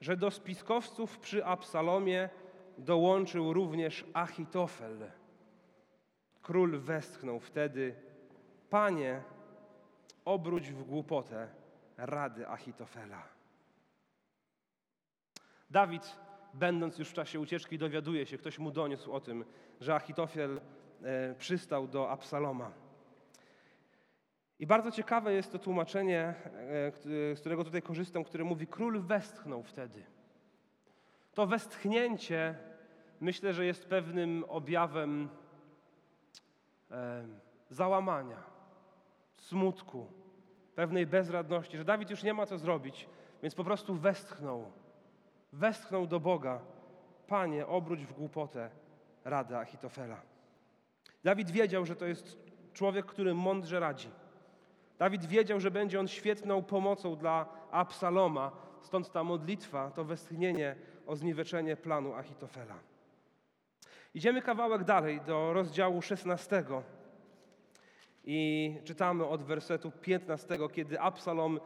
że 0.00 0.16
do 0.16 0.30
spiskowców 0.30 1.18
przy 1.18 1.44
Absalomie 1.44 2.28
dołączył 2.78 3.52
również 3.52 4.04
Achitofel. 4.12 5.10
Król 6.42 6.78
westchnął 6.78 7.40
wtedy, 7.40 7.94
Panie, 8.70 9.22
obróć 10.24 10.70
w 10.70 10.84
głupotę 10.84 11.48
rady 11.96 12.48
Achitofela. 12.48 13.22
Dawid, 15.70 16.16
będąc 16.54 16.98
już 16.98 17.08
w 17.08 17.14
czasie 17.14 17.40
ucieczki, 17.40 17.78
dowiaduje 17.78 18.26
się, 18.26 18.38
ktoś 18.38 18.58
mu 18.58 18.70
doniósł 18.70 19.12
o 19.12 19.20
tym, 19.20 19.44
że 19.80 19.94
Achitofel 19.94 20.60
przystał 21.38 21.88
do 21.88 22.10
Absaloma. 22.10 22.70
I 24.58 24.66
bardzo 24.66 24.90
ciekawe 24.90 25.32
jest 25.32 25.52
to 25.52 25.58
tłumaczenie, 25.58 26.20
e, 26.20 26.34
z 27.36 27.40
którego 27.40 27.64
tutaj 27.64 27.82
korzystam, 27.82 28.24
które 28.24 28.44
mówi: 28.44 28.66
Król 28.66 29.00
westchnął 29.02 29.62
wtedy. 29.62 30.04
To 31.34 31.46
westchnięcie 31.46 32.54
myślę, 33.20 33.52
że 33.52 33.66
jest 33.66 33.86
pewnym 33.86 34.44
objawem 34.48 35.28
e, 36.90 37.24
załamania, 37.70 38.42
smutku, 39.36 40.06
pewnej 40.74 41.06
bezradności, 41.06 41.76
że 41.76 41.84
Dawid 41.84 42.10
już 42.10 42.22
nie 42.22 42.34
ma 42.34 42.46
co 42.46 42.58
zrobić, 42.58 43.08
więc 43.42 43.54
po 43.54 43.64
prostu 43.64 43.94
westchnął. 43.94 44.72
Westchnął 45.52 46.06
do 46.06 46.20
Boga: 46.20 46.60
Panie, 47.26 47.66
obróć 47.66 48.06
w 48.06 48.12
głupotę 48.12 48.70
radę 49.24 49.58
Achitofela. 49.58 50.35
Dawid 51.26 51.50
wiedział, 51.50 51.86
że 51.86 51.96
to 51.96 52.06
jest 52.06 52.38
człowiek, 52.72 53.06
który 53.06 53.34
mądrze 53.34 53.80
radzi 53.80 54.10
Dawid 54.98 55.24
wiedział, 55.24 55.60
że 55.60 55.70
będzie 55.70 56.00
on 56.00 56.08
świetną 56.08 56.62
pomocą 56.62 57.16
dla 57.16 57.46
Absaloma, 57.70 58.52
stąd 58.82 59.12
ta 59.12 59.24
modlitwa, 59.24 59.90
to 59.90 60.04
westchnienie 60.04 60.76
o 61.06 61.16
zniweczenie 61.16 61.76
planu 61.76 62.14
Achitofela. 62.14 62.74
Idziemy 64.14 64.42
kawałek 64.42 64.84
dalej 64.84 65.20
do 65.20 65.52
rozdziału 65.52 66.02
16 66.02 66.64
i 68.24 68.74
czytamy 68.84 69.26
od 69.26 69.42
wersetu 69.42 69.90
15, 69.90 70.58
kiedy 70.72 71.00
Absalom 71.00 71.60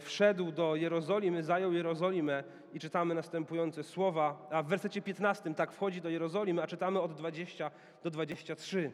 wszedł 0.00 0.52
do 0.52 0.76
Jerozolimy, 0.76 1.42
zajął 1.42 1.72
Jerozolimę 1.72 2.44
i 2.72 2.80
czytamy 2.80 3.14
następujące 3.14 3.82
słowa, 3.82 4.48
a 4.50 4.62
w 4.62 4.66
wersecie 4.66 5.02
15 5.02 5.54
tak 5.54 5.72
wchodzi 5.72 6.00
do 6.00 6.08
Jerozolimy, 6.08 6.62
a 6.62 6.66
czytamy 6.66 7.00
od 7.00 7.14
20 7.14 7.70
do 8.02 8.10
23. 8.10 8.92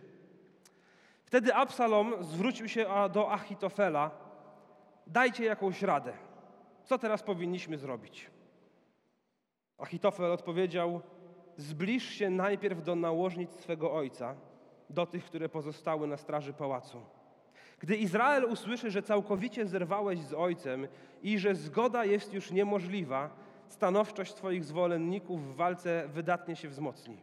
Wtedy 1.25 1.55
Absalom 1.55 2.15
zwrócił 2.21 2.69
się 2.69 2.87
do 3.13 3.33
Achitofela: 3.33 4.11
Dajcie 5.07 5.45
jakąś 5.45 5.83
radę. 5.83 6.13
Co 6.85 6.99
teraz 6.99 7.23
powinniśmy 7.23 7.79
zrobić? 7.79 8.31
Achitofel 9.79 10.33
odpowiedział: 10.33 11.01
Zbliż 11.57 12.05
się 12.05 12.31
najpierw 12.31 12.83
do 12.83 12.95
nałożnic 12.95 13.51
swego 13.51 13.93
ojca, 13.93 14.35
do 14.91 15.07
tych, 15.07 15.25
które 15.25 15.49
pozostały 15.49 16.07
na 16.07 16.17
straży 16.17 16.53
pałacu. 16.53 17.03
Gdy 17.81 17.97
Izrael 17.97 18.45
usłyszy, 18.45 18.91
że 18.91 19.03
całkowicie 19.03 19.67
zerwałeś 19.67 20.21
z 20.21 20.35
ojcem 20.35 20.89
i 21.23 21.39
że 21.39 21.55
zgoda 21.55 22.05
jest 22.05 22.35
już 22.35 22.51
niemożliwa, 22.51 23.31
stanowczość 23.69 24.35
Twoich 24.35 24.65
zwolenników 24.65 25.53
w 25.53 25.57
walce 25.57 26.09
wydatnie 26.09 26.57
się 26.57 26.69
wzmocni. 26.69 27.17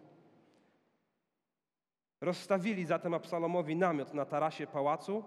Rozstawili 2.22 2.86
zatem 2.86 3.14
Absalomowi 3.14 3.76
namiot 3.76 4.14
na 4.14 4.26
tarasie 4.26 4.68
pałacu 4.68 5.24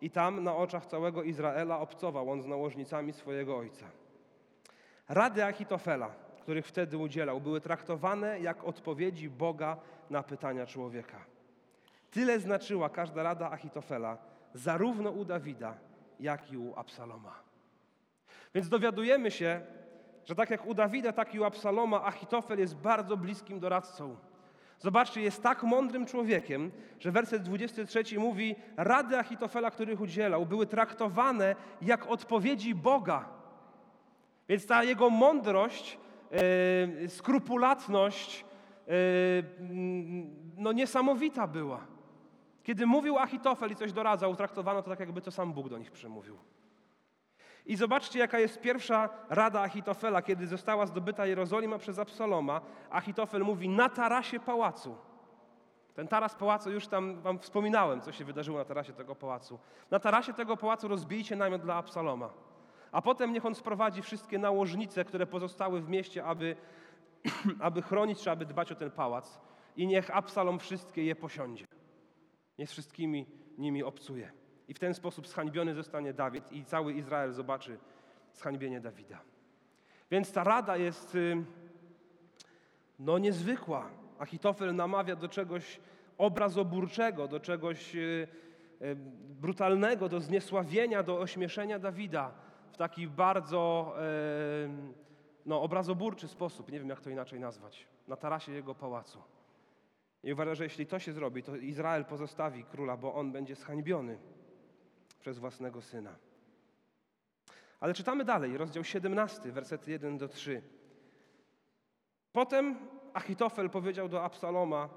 i 0.00 0.10
tam 0.10 0.44
na 0.44 0.56
oczach 0.56 0.86
całego 0.86 1.22
Izraela 1.22 1.80
obcował 1.80 2.30
on 2.30 2.42
z 2.42 2.46
nałożnicami 2.46 3.12
swojego 3.12 3.56
ojca. 3.56 3.86
Rady 5.08 5.44
Achitofela, 5.44 6.10
których 6.40 6.66
wtedy 6.66 6.98
udzielał, 6.98 7.40
były 7.40 7.60
traktowane 7.60 8.40
jak 8.40 8.64
odpowiedzi 8.64 9.30
Boga 9.30 9.76
na 10.10 10.22
pytania 10.22 10.66
człowieka. 10.66 11.18
Tyle 12.10 12.40
znaczyła 12.40 12.88
każda 12.88 13.22
rada 13.22 13.50
Achitofela, 13.50 14.18
zarówno 14.54 15.10
u 15.10 15.24
Dawida, 15.24 15.74
jak 16.20 16.52
i 16.52 16.56
u 16.56 16.74
Absaloma. 16.76 17.34
Więc 18.54 18.68
dowiadujemy 18.68 19.30
się, 19.30 19.60
że 20.24 20.34
tak 20.34 20.50
jak 20.50 20.66
u 20.66 20.74
Dawida, 20.74 21.12
tak 21.12 21.34
i 21.34 21.40
u 21.40 21.44
Absaloma, 21.44 22.04
Achitofel 22.04 22.58
jest 22.58 22.76
bardzo 22.76 23.16
bliskim 23.16 23.60
doradcą. 23.60 24.16
Zobaczcie, 24.78 25.20
jest 25.20 25.42
tak 25.42 25.62
mądrym 25.62 26.06
człowiekiem, 26.06 26.70
że 27.00 27.12
werset 27.12 27.42
23 27.42 28.18
mówi: 28.18 28.54
Rady 28.76 29.18
Achitofela, 29.18 29.70
których 29.70 30.00
udzielał, 30.00 30.46
były 30.46 30.66
traktowane 30.66 31.56
jak 31.82 32.06
odpowiedzi 32.06 32.74
Boga. 32.74 33.28
Więc 34.48 34.66
ta 34.66 34.84
jego 34.84 35.10
mądrość, 35.10 35.98
yy, 37.00 37.08
skrupulatność, 37.08 38.44
yy, 38.86 38.94
no 40.56 40.72
niesamowita 40.72 41.46
była. 41.46 41.93
Kiedy 42.64 42.86
mówił 42.86 43.18
Achitofel 43.18 43.70
i 43.70 43.76
coś 43.76 43.92
doradzał, 43.92 44.36
traktowano 44.36 44.82
to 44.82 44.90
tak, 44.90 45.00
jakby 45.00 45.20
to 45.20 45.30
sam 45.30 45.52
Bóg 45.52 45.68
do 45.68 45.78
nich 45.78 45.90
przemówił. 45.90 46.38
I 47.66 47.76
zobaczcie, 47.76 48.18
jaka 48.18 48.38
jest 48.38 48.60
pierwsza 48.60 49.08
rada 49.28 49.60
Achitofela, 49.60 50.22
kiedy 50.22 50.46
została 50.46 50.86
zdobyta 50.86 51.26
Jerozolima 51.26 51.78
przez 51.78 51.98
Absaloma. 51.98 52.60
Achitofel 52.90 53.42
mówi 53.42 53.68
na 53.68 53.88
tarasie 53.88 54.40
pałacu. 54.40 54.96
Ten 55.94 56.08
taras 56.08 56.34
pałacu, 56.34 56.70
już 56.70 56.86
tam 56.86 57.20
wam 57.20 57.38
wspominałem, 57.38 58.00
co 58.00 58.12
się 58.12 58.24
wydarzyło 58.24 58.58
na 58.58 58.64
tarasie 58.64 58.92
tego 58.92 59.14
pałacu. 59.14 59.58
Na 59.90 59.98
tarasie 59.98 60.32
tego 60.32 60.56
pałacu 60.56 60.88
rozbijcie 60.88 61.36
namiot 61.36 61.62
dla 61.62 61.74
Absaloma. 61.74 62.30
A 62.92 63.02
potem 63.02 63.32
niech 63.32 63.46
on 63.46 63.54
sprowadzi 63.54 64.02
wszystkie 64.02 64.38
nałożnice, 64.38 65.04
które 65.04 65.26
pozostały 65.26 65.80
w 65.80 65.88
mieście, 65.88 66.24
aby, 66.24 66.56
aby 67.60 67.82
chronić 67.82 68.22
czy 68.22 68.30
aby 68.30 68.46
dbać 68.46 68.72
o 68.72 68.74
ten 68.74 68.90
pałac. 68.90 69.40
I 69.76 69.86
niech 69.86 70.16
Absalom 70.16 70.58
wszystkie 70.58 71.04
je 71.04 71.16
posiądzie. 71.16 71.73
Niech 72.58 72.70
wszystkimi 72.70 73.26
nimi 73.58 73.82
obcuje. 73.82 74.32
I 74.68 74.74
w 74.74 74.78
ten 74.78 74.94
sposób 74.94 75.28
zhańbiony 75.28 75.74
zostanie 75.74 76.12
Dawid 76.12 76.52
i 76.52 76.64
cały 76.64 76.92
Izrael 76.92 77.32
zobaczy 77.32 77.78
zhańbienie 78.32 78.80
Dawida. 78.80 79.20
Więc 80.10 80.32
ta 80.32 80.44
rada 80.44 80.76
jest 80.76 81.14
y, 81.14 81.44
no 82.98 83.18
niezwykła. 83.18 83.90
Achitofel 84.18 84.74
namawia 84.74 85.16
do 85.16 85.28
czegoś 85.28 85.80
obrazoburczego, 86.18 87.28
do 87.28 87.40
czegoś 87.40 87.96
y, 87.96 88.28
brutalnego, 89.40 90.08
do 90.08 90.20
zniesławienia, 90.20 91.02
do 91.02 91.18
ośmieszenia 91.18 91.78
Dawida 91.78 92.32
w 92.72 92.76
taki 92.76 93.08
bardzo 93.08 93.94
no, 95.46 95.62
obrazoburczy 95.62 96.28
sposób, 96.28 96.72
nie 96.72 96.78
wiem 96.78 96.88
jak 96.88 97.00
to 97.00 97.10
inaczej 97.10 97.40
nazwać, 97.40 97.86
na 98.08 98.16
tarasie 98.16 98.52
jego 98.52 98.74
pałacu. 98.74 99.22
I 100.24 100.32
uważa, 100.32 100.54
że 100.54 100.64
jeśli 100.64 100.86
to 100.86 100.98
się 100.98 101.12
zrobi, 101.12 101.42
to 101.42 101.56
Izrael 101.56 102.04
pozostawi 102.04 102.64
króla, 102.64 102.96
bo 102.96 103.14
on 103.14 103.32
będzie 103.32 103.54
zhańbiony 103.54 104.18
przez 105.20 105.38
własnego 105.38 105.82
syna. 105.82 106.16
Ale 107.80 107.94
czytamy 107.94 108.24
dalej, 108.24 108.56
rozdział 108.56 108.84
17, 108.84 109.52
wersety 109.52 109.90
1 109.90 110.18
do 110.18 110.28
3. 110.28 110.62
Potem 112.32 112.76
Achitofel 113.14 113.70
powiedział 113.70 114.08
do 114.08 114.24
Absaloma: 114.24 114.88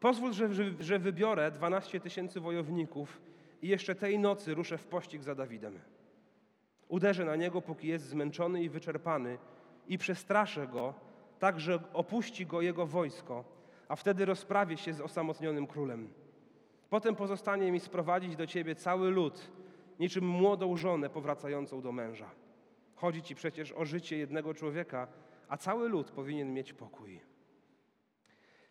Pozwól, 0.00 0.32
że, 0.32 0.48
że 0.80 0.98
wybiorę 0.98 1.50
12 1.50 2.00
tysięcy 2.00 2.40
wojowników 2.40 3.20
i 3.62 3.68
jeszcze 3.68 3.94
tej 3.94 4.18
nocy 4.18 4.54
ruszę 4.54 4.78
w 4.78 4.86
pościg 4.86 5.22
za 5.22 5.34
Dawidem. 5.34 5.78
Uderzę 6.88 7.24
na 7.24 7.36
niego, 7.36 7.62
póki 7.62 7.88
jest 7.88 8.04
zmęczony 8.04 8.62
i 8.62 8.68
wyczerpany, 8.68 9.38
i 9.88 9.98
przestraszę 9.98 10.66
go, 10.66 10.94
tak 11.38 11.60
że 11.60 11.78
opuści 11.92 12.46
go 12.46 12.60
jego 12.62 12.86
wojsko, 12.86 13.57
a 13.88 13.96
wtedy 13.96 14.24
rozprawię 14.24 14.76
się 14.76 14.92
z 14.92 15.00
osamotnionym 15.00 15.66
królem. 15.66 16.08
Potem 16.90 17.16
pozostanie 17.16 17.72
mi 17.72 17.80
sprowadzić 17.80 18.36
do 18.36 18.46
ciebie 18.46 18.74
cały 18.74 19.10
lud, 19.10 19.50
niczym 20.00 20.26
młodą 20.26 20.76
żonę 20.76 21.10
powracającą 21.10 21.80
do 21.80 21.92
męża. 21.92 22.30
Chodzi 22.94 23.22
ci 23.22 23.34
przecież 23.34 23.72
o 23.72 23.84
życie 23.84 24.18
jednego 24.18 24.54
człowieka, 24.54 25.08
a 25.48 25.56
cały 25.56 25.88
lud 25.88 26.10
powinien 26.10 26.54
mieć 26.54 26.72
pokój. 26.72 27.20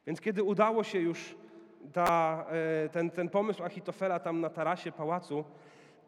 Więc 0.07 0.21
kiedy 0.21 0.43
udało 0.43 0.83
się 0.83 0.99
już 0.99 1.35
ta, 1.93 2.45
e, 2.49 2.89
ten, 2.89 3.11
ten 3.11 3.29
pomysł 3.29 3.63
Achitofela 3.63 4.19
tam 4.19 4.41
na 4.41 4.49
tarasie 4.49 4.91
pałacu, 4.91 5.43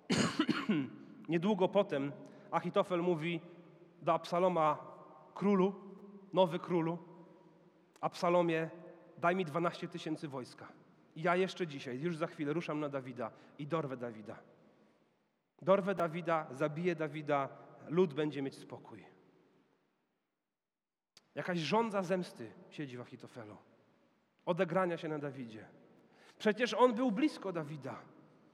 niedługo 1.30 1.68
potem 1.68 2.12
Achitofel 2.52 3.02
mówi 3.02 3.42
do 4.02 4.14
Absaloma, 4.14 4.78
królu, 5.34 5.74
nowy 6.34 6.60
królu, 6.60 6.98
Absalomie, 8.02 8.70
daj 9.20 9.36
mi 9.36 9.46
12 9.46 9.88
tysięcy 9.88 10.28
wojska. 10.28 10.68
Ja 11.16 11.36
jeszcze 11.36 11.68
dzisiaj, 11.68 12.00
już 12.00 12.18
za 12.18 12.28
chwilę 12.28 12.54
ruszam 12.54 12.80
na 12.80 12.90
Dawida 12.90 13.32
i 13.60 13.68
dorwę 13.68 13.98
Dawida. 13.98 14.40
Dorwę 15.62 15.96
Dawida, 15.96 16.48
zabiję 16.52 16.96
Dawida, 16.96 17.50
lud 17.88 18.14
będzie 18.14 18.42
mieć 18.42 18.56
spokój. 18.56 19.06
Jakaś 21.36 21.60
żądza 21.60 22.04
zemsty 22.04 22.52
siedzi 22.70 22.98
w 22.98 23.02
Achitofelu. 23.02 23.58
Odegrania 24.46 24.98
się 24.98 25.08
na 25.08 25.20
Dawidzie. 25.20 25.66
Przecież 26.38 26.74
on 26.74 26.94
był 26.94 27.12
blisko 27.12 27.54
Dawida. 27.54 27.96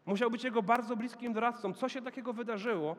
Musiał 0.05 0.31
być 0.31 0.43
jego 0.43 0.63
bardzo 0.63 0.95
bliskim 0.95 1.34
doradcą. 1.34 1.74
Co 1.74 1.89
się 1.89 2.01
takiego 2.01 2.34
wydarzyło, 2.34 2.95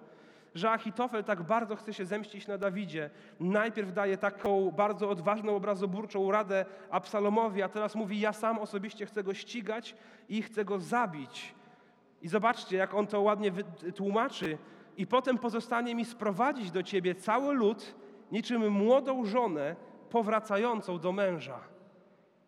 że 0.56 0.70
Achitofel 0.70 1.24
tak 1.24 1.42
bardzo 1.42 1.76
chce 1.76 1.94
się 1.94 2.04
zemścić 2.04 2.46
na 2.46 2.58
Dawidzie? 2.58 3.10
Najpierw 3.40 3.92
daje 3.92 4.16
taką 4.16 4.70
bardzo 4.70 5.10
odważną, 5.10 5.56
obrazoburczą 5.56 6.30
radę 6.30 6.64
Absalomowi, 6.90 7.62
a 7.62 7.68
teraz 7.68 7.94
mówi: 7.94 8.20
Ja 8.20 8.32
sam 8.32 8.58
osobiście 8.58 9.06
chcę 9.06 9.22
go 9.22 9.34
ścigać 9.34 9.96
i 10.28 10.42
chcę 10.42 10.64
go 10.64 10.78
zabić. 10.78 11.54
I 12.22 12.28
zobaczcie, 12.28 12.76
jak 12.76 12.94
on 12.94 13.06
to 13.06 13.20
ładnie 13.20 13.52
tłumaczy. 13.94 14.58
I 14.96 15.06
potem 15.06 15.38
pozostanie 15.38 15.94
mi 15.94 16.04
sprowadzić 16.04 16.70
do 16.70 16.82
ciebie 16.82 17.14
cały 17.14 17.54
lud, 17.54 17.94
niczym 18.32 18.70
młodą 18.72 19.24
żonę 19.24 19.76
powracającą 20.10 20.98
do 20.98 21.12
męża. 21.12 21.58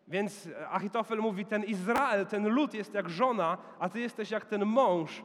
Więc 0.07 0.49
Achitofel 0.69 1.19
mówi, 1.19 1.45
ten 1.45 1.63
Izrael, 1.63 2.25
ten 2.25 2.47
lud 2.47 2.73
jest 2.73 2.93
jak 2.93 3.09
żona, 3.09 3.57
a 3.79 3.89
ty 3.89 3.99
jesteś 3.99 4.31
jak 4.31 4.45
ten 4.45 4.65
mąż. 4.65 5.23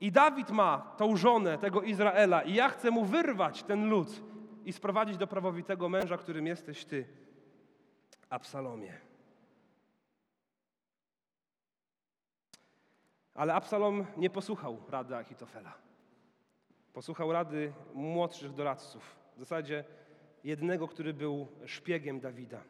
I 0.00 0.12
Dawid 0.12 0.50
ma 0.50 0.94
tą 0.96 1.16
żonę, 1.16 1.58
tego 1.58 1.82
Izraela 1.82 2.42
i 2.42 2.54
ja 2.54 2.68
chcę 2.68 2.90
mu 2.90 3.04
wyrwać 3.04 3.62
ten 3.62 3.88
lud 3.88 4.22
i 4.64 4.72
sprowadzić 4.72 5.16
do 5.16 5.26
prawowitego 5.26 5.88
męża, 5.88 6.16
którym 6.16 6.46
jesteś 6.46 6.84
ty, 6.84 7.08
Absalomie. 8.30 8.92
Ale 13.34 13.54
Absalom 13.54 14.06
nie 14.16 14.30
posłuchał 14.30 14.82
rady 14.88 15.16
Achitofela. 15.16 15.72
Posłuchał 16.92 17.32
rady 17.32 17.72
młodszych 17.94 18.54
doradców. 18.54 19.16
W 19.36 19.38
zasadzie 19.38 19.84
jednego, 20.44 20.88
który 20.88 21.14
był 21.14 21.48
szpiegiem 21.66 22.20
Dawida. 22.20 22.60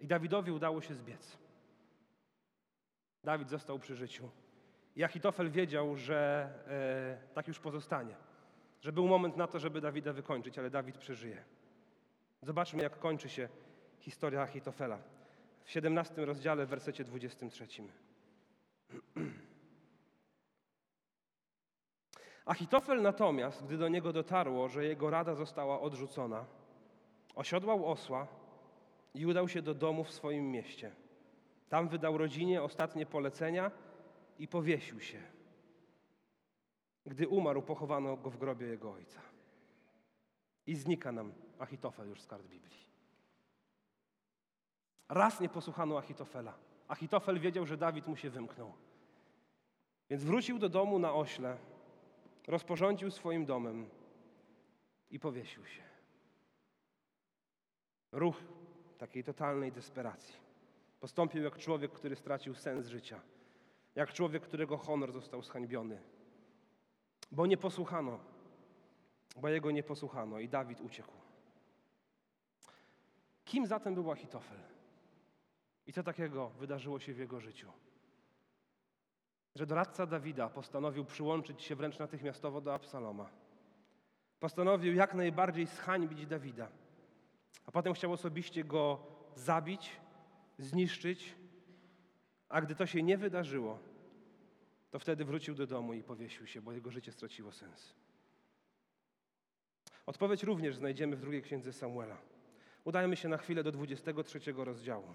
I 0.00 0.06
Dawidowi 0.06 0.52
udało 0.52 0.80
się 0.80 0.94
zbiec. 0.94 1.36
Dawid 3.24 3.50
został 3.50 3.78
przy 3.78 3.96
życiu. 3.96 4.30
I 4.96 5.04
Achitofel 5.04 5.50
wiedział, 5.50 5.96
że 5.96 6.48
e, 6.68 7.34
tak 7.34 7.48
już 7.48 7.58
pozostanie. 7.58 8.14
Że 8.80 8.92
był 8.92 9.08
moment 9.08 9.36
na 9.36 9.46
to, 9.46 9.58
żeby 9.58 9.80
Dawida 9.80 10.12
wykończyć, 10.12 10.58
ale 10.58 10.70
Dawid 10.70 10.98
przeżyje. 10.98 11.44
Zobaczmy, 12.42 12.82
jak 12.82 12.98
kończy 12.98 13.28
się 13.28 13.48
historia 13.98 14.42
Achitofela. 14.42 14.98
W 15.64 15.70
17 15.70 16.24
rozdziale, 16.24 16.66
w 16.66 16.68
wersecie 16.68 17.04
23. 17.04 17.66
Achitofel 22.46 23.02
natomiast, 23.02 23.64
gdy 23.64 23.78
do 23.78 23.88
niego 23.88 24.12
dotarło, 24.12 24.68
że 24.68 24.84
jego 24.84 25.10
rada 25.10 25.34
została 25.34 25.80
odrzucona, 25.80 26.44
osiodłał 27.34 27.90
osła 27.90 28.26
i 29.14 29.26
udał 29.26 29.48
się 29.48 29.62
do 29.62 29.74
domu 29.74 30.04
w 30.04 30.12
swoim 30.12 30.50
mieście. 30.50 30.92
Tam 31.68 31.88
wydał 31.88 32.18
rodzinie 32.18 32.62
ostatnie 32.62 33.06
polecenia 33.06 33.70
i 34.38 34.48
powiesił 34.48 35.00
się. 35.00 35.22
Gdy 37.06 37.28
umarł, 37.28 37.62
pochowano 37.62 38.16
go 38.16 38.30
w 38.30 38.38
grobie 38.38 38.66
jego 38.66 38.92
ojca. 38.92 39.20
I 40.66 40.76
znika 40.76 41.12
nam 41.12 41.32
Achitofel 41.58 42.08
już 42.08 42.20
z 42.20 42.26
kart 42.26 42.46
Biblii. 42.46 42.84
Raz 45.08 45.40
nie 45.40 45.48
posłuchano 45.48 45.98
Achitofela. 45.98 46.54
Achitofel 46.88 47.40
wiedział, 47.40 47.66
że 47.66 47.76
Dawid 47.76 48.06
mu 48.06 48.16
się 48.16 48.30
wymknął. 48.30 48.72
Więc 50.10 50.24
wrócił 50.24 50.58
do 50.58 50.68
domu 50.68 50.98
na 50.98 51.14
ośle, 51.14 51.56
rozporządził 52.46 53.10
swoim 53.10 53.46
domem 53.46 53.88
i 55.10 55.20
powiesił 55.20 55.66
się. 55.66 55.82
Ruch 58.12 58.36
takiej 58.98 59.24
totalnej 59.24 59.72
desperacji. 59.72 60.34
Postąpił 61.00 61.42
jak 61.42 61.58
człowiek, 61.58 61.92
który 61.92 62.16
stracił 62.16 62.54
sens 62.54 62.86
życia, 62.86 63.20
jak 63.94 64.12
człowiek, 64.12 64.42
którego 64.42 64.76
honor 64.76 65.12
został 65.12 65.42
zhańbiony. 65.42 66.02
Bo 67.32 67.46
nie 67.46 67.56
posłuchano, 67.56 68.20
bo 69.36 69.48
jego 69.48 69.70
nie 69.70 69.82
posłuchano 69.82 70.38
i 70.38 70.48
Dawid 70.48 70.80
uciekł. 70.80 71.12
Kim 73.44 73.66
zatem 73.66 73.94
był 73.94 74.10
Achitofel? 74.10 74.58
I 75.86 75.92
co 75.92 76.02
takiego 76.02 76.48
wydarzyło 76.48 77.00
się 77.00 77.14
w 77.14 77.18
jego 77.18 77.40
życiu? 77.40 77.72
Że 79.54 79.66
doradca 79.66 80.06
Dawida 80.06 80.48
postanowił 80.48 81.04
przyłączyć 81.04 81.62
się 81.62 81.76
wręcz 81.76 81.98
natychmiastowo 81.98 82.60
do 82.60 82.74
Absaloma. 82.74 83.30
Postanowił 84.40 84.94
jak 84.94 85.14
najbardziej 85.14 85.66
zhańbić 85.66 86.26
Dawida 86.26 86.68
a 87.66 87.70
potem 87.70 87.94
chciał 87.94 88.12
osobiście 88.12 88.64
go 88.64 89.06
zabić, 89.34 89.90
zniszczyć, 90.58 91.34
a 92.48 92.60
gdy 92.60 92.74
to 92.74 92.86
się 92.86 93.02
nie 93.02 93.18
wydarzyło, 93.18 93.78
to 94.90 94.98
wtedy 94.98 95.24
wrócił 95.24 95.54
do 95.54 95.66
domu 95.66 95.94
i 95.94 96.02
powiesił 96.02 96.46
się, 96.46 96.62
bo 96.62 96.72
jego 96.72 96.90
życie 96.90 97.12
straciło 97.12 97.52
sens. 97.52 97.94
Odpowiedź 100.06 100.42
również 100.42 100.76
znajdziemy 100.76 101.16
w 101.16 101.20
drugiej 101.20 101.42
księdze 101.42 101.72
Samuela. 101.72 102.18
Udajmy 102.84 103.16
się 103.16 103.28
na 103.28 103.36
chwilę 103.36 103.62
do 103.62 103.72
23 103.72 104.40
rozdziału. 104.56 105.14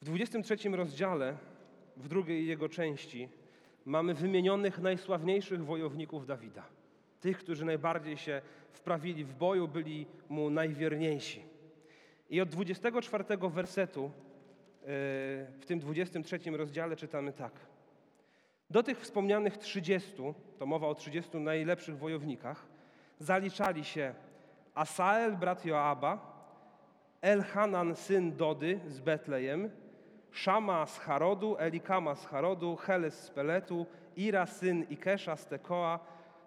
W 0.00 0.04
23 0.04 0.68
rozdziale, 0.68 1.38
w 1.96 2.08
drugiej 2.08 2.46
jego 2.46 2.68
części, 2.68 3.28
mamy 3.84 4.14
wymienionych 4.14 4.78
najsławniejszych 4.78 5.64
wojowników 5.64 6.26
Dawida 6.26 6.68
tych, 7.24 7.38
którzy 7.38 7.64
najbardziej 7.64 8.16
się 8.16 8.42
wprawili 8.72 9.24
w 9.24 9.34
boju, 9.34 9.68
byli 9.68 10.06
mu 10.28 10.50
najwierniejsi. 10.50 11.42
I 12.30 12.40
od 12.40 12.48
24 12.48 13.24
wersetu 13.50 14.04
e, 14.04 14.10
w 15.60 15.64
tym 15.66 15.78
23 15.78 16.38
rozdziale 16.50 16.96
czytamy 16.96 17.32
tak. 17.32 17.52
Do 18.70 18.82
tych 18.82 19.00
wspomnianych 19.00 19.58
30, 19.58 20.12
to 20.58 20.66
mowa 20.66 20.86
o 20.86 20.94
30 20.94 21.36
najlepszych 21.36 21.98
wojownikach, 21.98 22.66
zaliczali 23.18 23.84
się 23.84 24.14
Asael, 24.74 25.36
brat 25.36 25.64
Joaba, 25.64 26.34
Elhanan, 27.22 27.96
syn 27.96 28.36
Dody 28.36 28.80
z 28.86 29.00
Betlejem, 29.00 29.70
Szama 30.30 30.86
z 30.86 30.98
Harodu, 30.98 31.56
Elikama 31.58 32.14
z 32.14 32.26
Harodu, 32.26 32.76
Heles 32.76 33.22
z 33.22 33.30
Peletu, 33.30 33.86
Ira, 34.16 34.46
syn 34.46 34.86
Ikesza 34.90 35.36
z 35.36 35.46
Tekoa, 35.46 35.98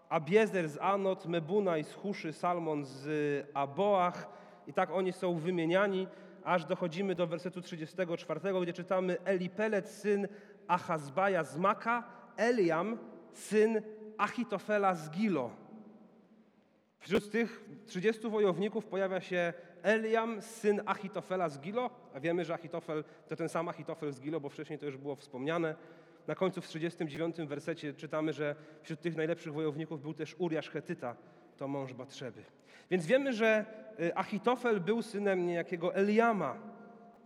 Abiezer 0.09 0.69
z 0.69 0.77
Anot, 0.77 1.25
Mebuna 1.25 1.77
i 1.77 1.83
z 1.83 1.93
Huszy, 1.93 2.33
Salmon 2.33 2.85
z 2.85 3.45
Aboach 3.53 4.29
i 4.67 4.73
tak 4.73 4.91
oni 4.91 5.13
są 5.13 5.35
wymieniani, 5.35 6.07
aż 6.43 6.65
dochodzimy 6.65 7.15
do 7.15 7.27
wersetu 7.27 7.61
34, 7.61 8.39
gdzie 8.61 8.73
czytamy 8.73 9.17
Elipelet, 9.25 9.89
syn 9.89 10.27
Achazbaja 10.67 11.43
z 11.43 11.57
Maka, 11.57 12.03
Eliam, 12.37 12.97
syn 13.33 13.81
Achitofela 14.17 14.95
z 14.95 15.09
Gilo. 15.09 15.51
Wśród 16.99 17.31
tych 17.31 17.63
30 17.85 18.29
wojowników 18.29 18.85
pojawia 18.85 19.21
się 19.21 19.53
Eliam, 19.83 20.41
syn 20.41 20.81
Achitofela 20.85 21.49
z 21.49 21.59
Gilo, 21.59 21.89
a 22.13 22.19
wiemy, 22.19 22.45
że 22.45 22.53
Achitofel 22.53 23.03
to 23.27 23.35
ten 23.35 23.49
sam 23.49 23.69
Achitofel 23.69 24.11
z 24.11 24.21
Gilo, 24.21 24.39
bo 24.39 24.49
wcześniej 24.49 24.79
to 24.79 24.85
już 24.85 24.97
było 24.97 25.15
wspomniane. 25.15 25.75
Na 26.27 26.35
końcu 26.35 26.61
w 26.61 26.67
39 26.67 27.35
wersecie 27.37 27.93
czytamy, 27.93 28.33
że 28.33 28.55
wśród 28.81 29.01
tych 29.01 29.15
najlepszych 29.15 29.53
wojowników 29.53 30.01
był 30.01 30.13
też 30.13 30.35
Uriasz 30.39 30.69
Hetyta, 30.69 31.15
to 31.57 31.67
mąż 31.67 31.93
Batrzeby. 31.93 32.43
Więc 32.91 33.05
wiemy, 33.05 33.33
że 33.33 33.65
y, 33.99 34.15
Achitofel 34.15 34.81
był 34.81 35.01
synem 35.01 35.47
niejakiego 35.47 35.95
Eliama. 35.95 36.55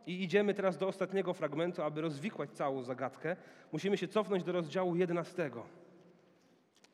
I 0.06 0.24
idziemy 0.24 0.54
teraz 0.54 0.78
do 0.78 0.88
ostatniego 0.88 1.34
fragmentu, 1.34 1.84
aby 1.84 2.02
rozwikłać 2.02 2.52
całą 2.52 2.84
zagadkę. 2.84 3.36
Musimy 3.72 3.98
się 3.98 4.08
cofnąć 4.08 4.44
do 4.44 4.52
rozdziału 4.52 4.96
11. 4.96 5.52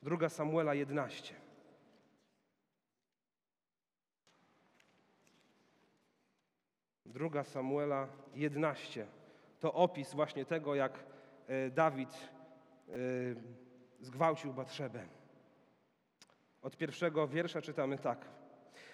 Druga 0.04 0.30
Samuela 0.30 0.74
11. 0.74 1.34
Druga 7.06 7.44
Samuela 7.44 8.08
11. 8.36 9.08
To 9.60 9.74
opis 9.74 10.14
właśnie 10.14 10.46
tego, 10.46 10.76
jak 10.76 11.04
e, 11.48 11.70
Dawid 11.70 12.10
e, 12.10 12.94
zgwałcił 14.02 14.54
Batrzebę. 14.54 15.17
Od 16.68 16.78
pierwszego 16.78 17.28
wiersza 17.28 17.62
czytamy 17.62 17.98
tak. 17.98 18.26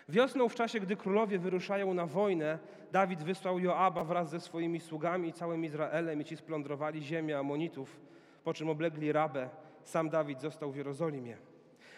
Wiosną 0.10 0.50
w 0.50 0.56
czasie, 0.56 0.80
gdy 0.80 0.96
królowie 0.96 1.40
wyruszają 1.40 1.94
na 1.94 2.06
wojnę, 2.06 2.60
Dawid 2.92 3.24
wysłał 3.24 3.60
Joaba 3.60 4.04
wraz 4.04 4.30
ze 4.30 4.40
swoimi 4.40 4.80
sługami 4.80 5.30
i 5.30 5.34
całym 5.34 5.66
Izraelem 5.66 6.22
i 6.22 6.26
ci 6.26 6.38
splądrowali 6.38 7.04
ziemię 7.04 7.40
Amonitów, 7.40 8.02
po 8.44 8.54
czym 8.54 8.70
oblegli 8.70 9.12
Rabę. 9.12 9.50
Sam 9.84 10.10
Dawid 10.10 10.42
został 10.42 10.72
w 10.72 10.76
Jerozolimie. 10.76 11.38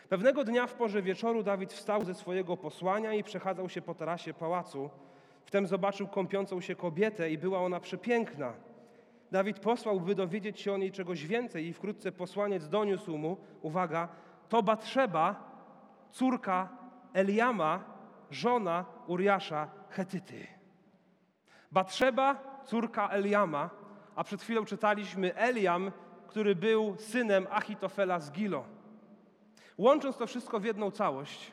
Pewnego 0.09 0.43
dnia 0.43 0.67
w 0.67 0.73
porze 0.73 1.01
wieczoru 1.01 1.43
Dawid 1.43 1.73
wstał 1.73 2.03
ze 2.03 2.13
swojego 2.13 2.57
posłania 2.57 3.13
i 3.13 3.23
przechadzał 3.23 3.69
się 3.69 3.81
po 3.81 3.95
tarasie 3.95 4.33
pałacu. 4.33 4.89
Wtem 5.45 5.67
zobaczył 5.67 6.07
kąpiącą 6.07 6.61
się 6.61 6.75
kobietę 6.75 7.31
i 7.31 7.37
była 7.37 7.59
ona 7.59 7.79
przepiękna. 7.79 8.53
Dawid 9.31 9.59
posłał, 9.59 9.99
by 9.99 10.15
dowiedzieć 10.15 10.59
się 10.59 10.73
o 10.73 10.77
niej 10.77 10.91
czegoś 10.91 11.25
więcej 11.25 11.65
i 11.65 11.73
wkrótce 11.73 12.11
posłaniec 12.11 12.69
doniósł 12.69 13.17
mu, 13.17 13.37
uwaga, 13.61 14.07
to 14.49 14.63
Batrzeba, 14.63 15.54
córka 16.15 16.69
Eliama, 17.13 17.83
żona 18.31 18.85
Uriasza 19.07 19.67
Hetyty. 19.89 20.47
Batrzeba, 21.71 22.61
córka 22.65 23.09
Eliama, 23.09 23.69
a 24.15 24.23
przed 24.23 24.41
chwilą 24.41 24.65
czytaliśmy 24.65 25.35
Eliam, 25.35 25.91
który 26.27 26.55
był 26.55 26.95
synem 26.97 27.47
Achitofela 27.51 28.19
z 28.19 28.31
Gilo. 28.31 28.65
Łącząc 29.77 30.17
to 30.17 30.27
wszystko 30.27 30.59
w 30.59 30.63
jedną 30.63 30.91
całość, 30.91 31.51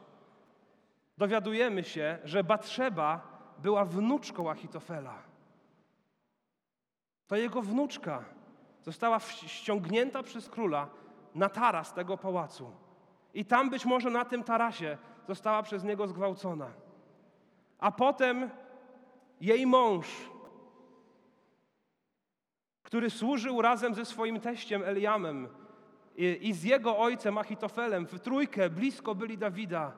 dowiadujemy 1.19 1.85
się, 1.85 2.19
że 2.25 2.45
Batrzeba 2.45 3.21
była 3.59 3.85
wnuczką 3.85 4.51
Achitofela. 4.51 5.23
To 7.27 7.37
jego 7.37 7.63
wnuczka 7.63 8.25
została 8.83 9.21
ściągnięta 9.47 10.23
przez 10.23 10.49
króla 10.49 10.89
na 11.35 11.49
taras 11.49 11.93
tego 11.95 12.19
pałacu. 12.19 12.73
I 13.35 13.45
tam 13.45 13.71
być 13.71 13.85
może 13.85 14.11
na 14.11 14.25
tym 14.25 14.45
tarasie 14.45 14.99
została 15.29 15.63
przez 15.63 15.85
niego 15.85 16.09
zgwałcona. 16.09 16.71
A 17.79 17.93
potem 17.93 18.51
jej 19.41 19.67
mąż, 19.67 20.07
który 22.83 23.11
służył 23.11 23.63
razem 23.63 23.95
ze 23.95 24.05
swoim 24.05 24.41
teściem 24.41 24.83
Eliamem 24.83 25.49
i, 26.17 26.53
z 26.53 26.65
jego 26.65 26.99
ojcem 26.99 27.39
Achitofelem, 27.39 28.07
w 28.07 28.21
trójkę 28.21 28.71
blisko 28.71 29.15
byli 29.15 29.39
Dawida, 29.39 29.93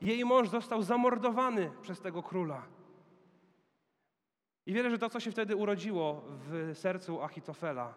jej 0.00 0.24
mąż 0.24 0.48
został 0.48 0.82
zamordowany 0.82 1.70
przez 1.82 2.00
tego 2.00 2.22
króla. 2.22 2.62
I 4.66 4.72
wierzę, 4.72 4.90
że 4.90 4.98
to, 4.98 5.10
co 5.10 5.20
się 5.20 5.30
wtedy 5.30 5.56
urodziło 5.56 6.22
w 6.26 6.70
sercu 6.74 7.22
Achitofela, 7.22 7.94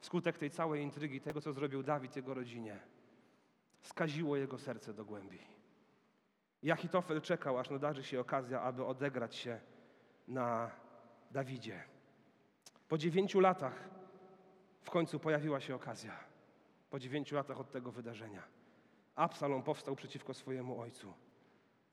wskutek 0.00 0.38
tej 0.38 0.50
całej 0.50 0.82
intrygi, 0.82 1.20
tego, 1.20 1.40
co 1.40 1.52
zrobił 1.52 1.82
Dawid 1.82 2.16
jego 2.16 2.34
rodzinie, 2.34 2.80
skaziło 3.82 4.36
jego 4.36 4.58
serce 4.58 4.94
do 4.94 5.04
głębi. 5.04 5.38
I 6.62 6.70
Achitofel 6.70 7.20
czekał, 7.20 7.58
aż 7.58 7.70
nadarzy 7.70 8.04
się 8.04 8.20
okazja, 8.20 8.62
aby 8.62 8.84
odegrać 8.84 9.36
się 9.36 9.60
na 10.28 10.70
Dawidzie. 11.30 11.84
Po 12.88 12.98
dziewięciu 12.98 13.40
latach 13.40 13.88
w 14.82 14.90
końcu 14.90 15.20
pojawiła 15.20 15.60
się 15.60 15.74
okazja. 15.74 16.16
Po 16.90 16.98
dziewięciu 16.98 17.34
latach 17.34 17.60
od 17.60 17.70
tego 17.70 17.92
wydarzenia. 17.92 18.42
Absalom 19.14 19.62
powstał 19.62 19.96
przeciwko 19.96 20.34
swojemu 20.34 20.80
ojcu. 20.80 21.14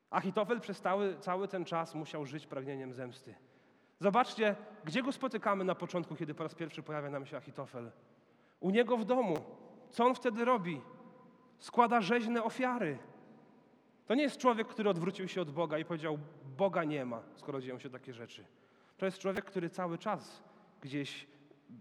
Achitofel 0.09 0.61
przez 0.61 0.81
cały, 0.81 1.19
cały 1.19 1.47
ten 1.47 1.65
czas 1.65 1.95
musiał 1.95 2.25
żyć 2.25 2.47
pragnieniem 2.47 2.93
zemsty. 2.93 3.35
Zobaczcie, 3.99 4.55
gdzie 4.83 5.03
go 5.03 5.11
spotykamy 5.11 5.63
na 5.63 5.75
początku, 5.75 6.15
kiedy 6.15 6.33
po 6.33 6.43
raz 6.43 6.55
pierwszy 6.55 6.83
pojawia 6.83 7.09
nam 7.09 7.25
się 7.25 7.37
Achitofel. 7.37 7.91
U 8.59 8.69
niego 8.69 8.97
w 8.97 9.05
domu. 9.05 9.35
Co 9.89 10.05
on 10.05 10.15
wtedy 10.15 10.45
robi? 10.45 10.81
Składa 11.59 12.01
rzeźne 12.01 12.43
ofiary. 12.43 12.97
To 14.05 14.15
nie 14.15 14.23
jest 14.23 14.37
człowiek, 14.37 14.67
który 14.67 14.89
odwrócił 14.89 15.27
się 15.27 15.41
od 15.41 15.51
Boga 15.51 15.77
i 15.77 15.85
powiedział: 15.85 16.17
Boga 16.57 16.83
nie 16.83 17.05
ma, 17.05 17.21
skoro 17.35 17.61
dzieją 17.61 17.79
się 17.79 17.89
takie 17.89 18.13
rzeczy. 18.13 18.45
To 18.97 19.05
jest 19.05 19.19
człowiek, 19.19 19.45
który 19.45 19.69
cały 19.69 19.97
czas 19.97 20.43
gdzieś 20.81 21.27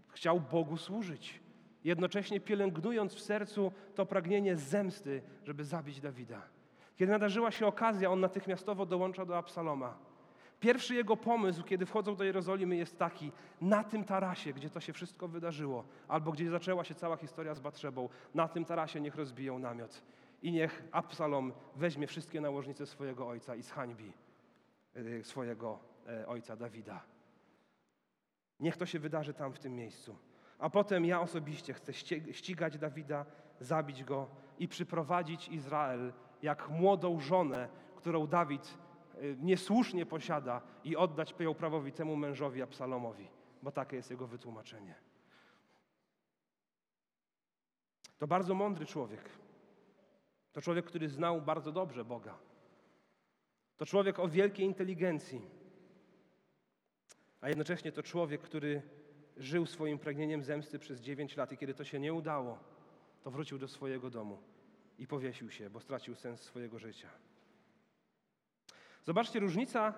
chciał 0.09 0.39
Bogu 0.39 0.77
służyć, 0.77 1.39
jednocześnie 1.83 2.39
pielęgnując 2.39 3.13
w 3.13 3.21
sercu 3.21 3.71
to 3.95 4.05
pragnienie 4.05 4.55
zemsty, 4.55 5.21
żeby 5.43 5.63
zabić 5.63 6.01
Dawida. 6.01 6.41
Kiedy 6.95 7.11
nadarzyła 7.11 7.51
się 7.51 7.67
okazja, 7.67 8.11
on 8.11 8.19
natychmiastowo 8.19 8.85
dołącza 8.85 9.25
do 9.25 9.37
Absaloma. 9.37 9.97
Pierwszy 10.65 10.95
jego 10.95 11.17
pomysł, 11.17 11.63
kiedy 11.63 11.85
wchodzą 11.85 12.15
do 12.15 12.23
Jerozolimy, 12.23 12.75
jest 12.75 12.97
taki: 12.97 13.31
na 13.61 13.83
tym 13.83 14.03
tarasie, 14.03 14.53
gdzie 14.53 14.69
to 14.69 14.79
się 14.79 14.93
wszystko 14.93 15.27
wydarzyło, 15.27 15.85
albo 16.07 16.31
gdzie 16.31 16.49
zaczęła 16.49 16.83
się 16.83 16.95
cała 16.95 17.17
historia 17.17 17.53
z 17.55 17.59
Batrzebą, 17.59 18.09
na 18.33 18.47
tym 18.47 18.65
tarasie 18.65 19.01
niech 19.01 19.15
rozbiją 19.15 19.59
namiot. 19.59 20.01
I 20.41 20.51
niech 20.51 20.83
Absalom 20.91 21.53
weźmie 21.75 22.07
wszystkie 22.07 22.41
nałożnice 22.41 22.85
swojego 22.85 23.27
ojca 23.27 23.55
i 23.55 23.61
zhańbi 23.61 24.13
y, 24.97 25.23
swojego 25.23 25.79
e, 26.07 26.27
ojca 26.27 26.55
Dawida. 26.55 27.03
Niech 28.59 28.77
to 28.77 28.85
się 28.85 28.99
wydarzy 28.99 29.33
tam 29.33 29.53
w 29.53 29.59
tym 29.59 29.75
miejscu. 29.75 30.17
A 30.59 30.69
potem 30.69 31.05
ja 31.05 31.21
osobiście 31.21 31.73
chcę 31.73 31.93
ścigać 32.31 32.77
Dawida, 32.77 33.25
zabić 33.59 34.03
go 34.03 34.27
i 34.59 34.67
przyprowadzić 34.67 35.49
Izrael 35.49 36.13
jak 36.41 36.69
młodą 36.69 37.19
żonę, 37.19 37.69
którą 37.95 38.27
Dawid 38.27 38.84
niesłusznie 39.37 40.05
posiada 40.05 40.61
i 40.83 40.95
oddać 40.95 41.35
ją 41.39 41.53
prawowitemu 41.53 42.15
mężowi 42.15 42.61
Absalomowi, 42.61 43.27
bo 43.63 43.71
takie 43.71 43.95
jest 43.95 44.11
jego 44.11 44.27
wytłumaczenie. 44.27 44.95
To 48.17 48.27
bardzo 48.27 48.55
mądry 48.55 48.85
człowiek. 48.85 49.29
To 50.53 50.61
człowiek, 50.61 50.85
który 50.85 51.09
znał 51.09 51.41
bardzo 51.41 51.71
dobrze 51.71 52.05
Boga. 52.05 52.37
To 53.77 53.85
człowiek 53.85 54.19
o 54.19 54.27
wielkiej 54.27 54.65
inteligencji. 54.65 55.41
A 57.41 57.49
jednocześnie 57.49 57.91
to 57.91 58.03
człowiek, 58.03 58.41
który 58.41 58.81
żył 59.37 59.65
swoim 59.65 59.99
pragnieniem 59.99 60.43
zemsty 60.43 60.79
przez 60.79 61.01
dziewięć 61.01 61.37
lat 61.37 61.51
i 61.51 61.57
kiedy 61.57 61.73
to 61.73 61.83
się 61.83 61.99
nie 61.99 62.13
udało, 62.13 62.59
to 63.23 63.31
wrócił 63.31 63.57
do 63.57 63.67
swojego 63.67 64.09
domu 64.09 64.37
i 64.97 65.07
powiesił 65.07 65.51
się, 65.51 65.69
bo 65.69 65.79
stracił 65.79 66.15
sens 66.15 66.41
swojego 66.41 66.79
życia. 66.79 67.09
Zobaczcie, 69.05 69.39
różnica 69.39 69.93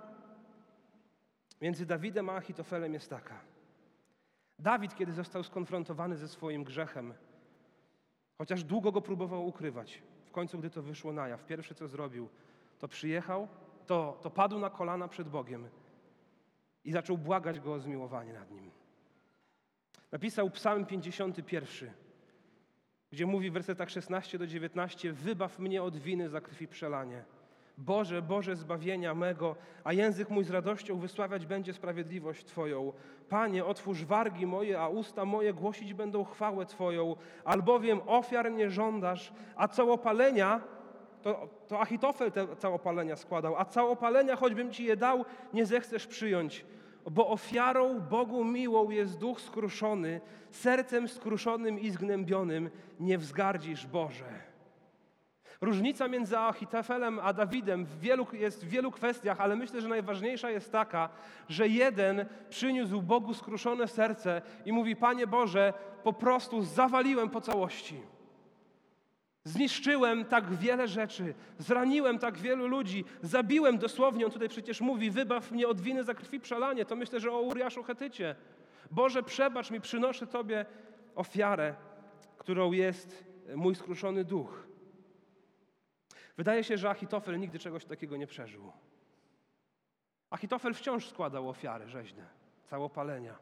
między 1.62 1.86
Dawidem 1.86 2.30
a 2.30 2.36
Achitofelem 2.36 2.94
jest 2.94 3.10
taka. 3.10 3.40
Dawid, 4.60 4.96
kiedy 4.96 5.14
został 5.14 5.44
skonfrontowany 5.44 6.18
ze 6.18 6.28
swoim 6.28 6.64
grzechem, 6.64 7.14
chociaż 8.38 8.64
długo 8.64 8.92
go 8.92 9.02
próbował 9.02 9.48
ukrywać, 9.48 10.02
w 10.26 10.32
końcu, 10.32 10.60
gdy 10.60 10.70
to 10.70 10.82
wyszło 10.82 11.14
na 11.14 11.28
jaw, 11.28 11.46
pierwsze 11.46 11.76
co 11.76 11.88
zrobił, 11.88 12.30
to 12.80 12.88
przyjechał, 12.88 13.48
to, 13.86 14.20
to 14.22 14.30
padł 14.30 14.60
na 14.60 14.70
kolana 14.70 15.08
przed 15.08 15.30
Bogiem 15.30 15.70
i 16.84 16.92
zaczął 16.92 17.18
błagać 17.18 17.60
go 17.60 17.74
o 17.74 17.80
zmiłowanie 17.80 18.34
nad 18.34 18.52
nim. 18.52 18.72
Napisał 20.12 20.50
Psalm 20.50 20.86
51, 20.86 21.92
gdzie 23.12 23.26
mówi 23.26 23.50
w 23.50 23.54
wersetach 23.54 23.90
16 23.90 24.38
do 24.38 24.48
19: 24.48 25.14
Wybaw 25.14 25.60
mnie 25.60 25.84
od 25.84 25.98
winy 25.98 26.30
za 26.30 26.42
krwi 26.42 26.68
przelanie. 26.68 27.24
Boże, 27.78 28.22
Boże 28.22 28.56
zbawienia 28.56 29.16
mego, 29.16 29.56
a 29.84 29.94
język 29.94 30.30
mój 30.30 30.44
z 30.44 30.50
radością 30.50 31.00
wysławiać 31.00 31.46
będzie 31.46 31.74
sprawiedliwość 31.74 32.46
Twoją. 32.46 32.94
Panie, 33.30 33.66
otwórz 33.66 34.06
wargi 34.06 34.48
moje, 34.48 34.80
a 34.80 34.88
usta 34.88 35.26
moje 35.26 35.54
głosić 35.54 35.94
będą 35.94 36.24
chwałę 36.24 36.66
Twoją, 36.66 37.16
albowiem 37.46 38.02
ofiar 38.06 38.52
nie 38.52 38.70
żądasz, 38.70 39.34
a 39.56 39.68
całopalenia, 39.68 40.62
to, 41.22 41.50
to 41.68 41.80
Achitofel 41.80 42.32
te 42.32 42.56
całopalenia 42.56 43.16
składał, 43.16 43.56
a 43.58 43.66
całopalenia, 43.66 44.36
choćbym 44.36 44.72
Ci 44.72 44.84
je 44.84 44.98
dał, 44.98 45.26
nie 45.54 45.66
zechcesz 45.66 46.08
przyjąć. 46.08 46.66
bo 47.12 47.30
ofiarą 47.30 48.00
Bogu 48.00 48.44
miłą 48.44 48.90
jest 48.90 49.18
duch 49.18 49.42
skruszony, 49.42 50.22
sercem 50.52 51.08
skruszonym 51.08 51.80
i 51.80 51.90
zgnębionym 51.90 52.70
nie 53.00 53.18
wzgardzisz 53.18 53.88
Boże. 53.88 54.47
Różnica 55.62 56.08
między 56.08 56.38
Achitofelem 56.38 57.20
a 57.20 57.34
Dawidem 57.34 57.86
w 57.86 58.00
wielu, 58.00 58.28
jest 58.34 58.66
w 58.66 58.70
wielu 58.70 58.92
kwestiach, 58.92 59.42
ale 59.42 59.56
myślę, 59.56 59.82
że 59.82 59.88
najważniejsza 59.88 60.52
jest 60.52 60.72
taka, 60.72 61.10
że 61.50 61.68
jeden 61.68 62.26
przyniósł 62.50 63.02
Bogu 63.02 63.34
skruszone 63.34 63.88
serce 63.88 64.42
i 64.66 64.72
mówi: 64.72 64.96
Panie 64.96 65.28
Boże, 65.28 65.74
po 66.04 66.14
prostu 66.14 66.62
zawaliłem 66.62 67.30
po 67.30 67.42
całości. 67.42 68.02
Zniszczyłem 69.44 70.26
tak 70.26 70.56
wiele 70.56 70.88
rzeczy, 70.88 71.34
zraniłem 71.58 72.20
tak 72.20 72.38
wielu 72.38 72.68
ludzi, 72.68 73.06
zabiłem 73.22 73.78
dosłownie, 73.78 74.26
on 74.26 74.32
tutaj 74.32 74.50
przecież 74.50 74.82
mówi, 74.82 75.12
wybaw 75.12 75.52
mnie 75.52 75.68
od 75.68 75.82
winy 75.82 76.04
za 76.04 76.14
krwi 76.14 76.40
przelanie. 76.40 76.86
To 76.86 76.96
myślę, 76.96 77.20
że 77.20 77.32
o 77.32 77.42
Uriaszu 77.42 77.84
Hetycie. 77.84 78.36
Boże, 78.92 79.24
przebacz 79.24 79.72
mi, 79.72 79.82
przynoszę 79.82 80.28
Tobie 80.28 80.66
ofiarę, 81.16 81.76
którą 82.38 82.72
jest 82.72 83.26
mój 83.56 83.76
skruszony 83.76 84.24
duch. 84.24 84.67
Wydaje 86.38 86.64
się, 86.64 86.78
że 86.78 86.90
Achitofel 86.90 87.40
nigdy 87.40 87.60
czegoś 87.60 87.86
takiego 87.86 88.18
nie 88.18 88.28
przeżył. 88.28 88.72
Achitofel 90.30 90.74
wciąż 90.74 91.10
składał 91.10 91.50
ofiary 91.50 91.88
rzeźne, 91.88 92.26
całopalenia. 92.66 93.36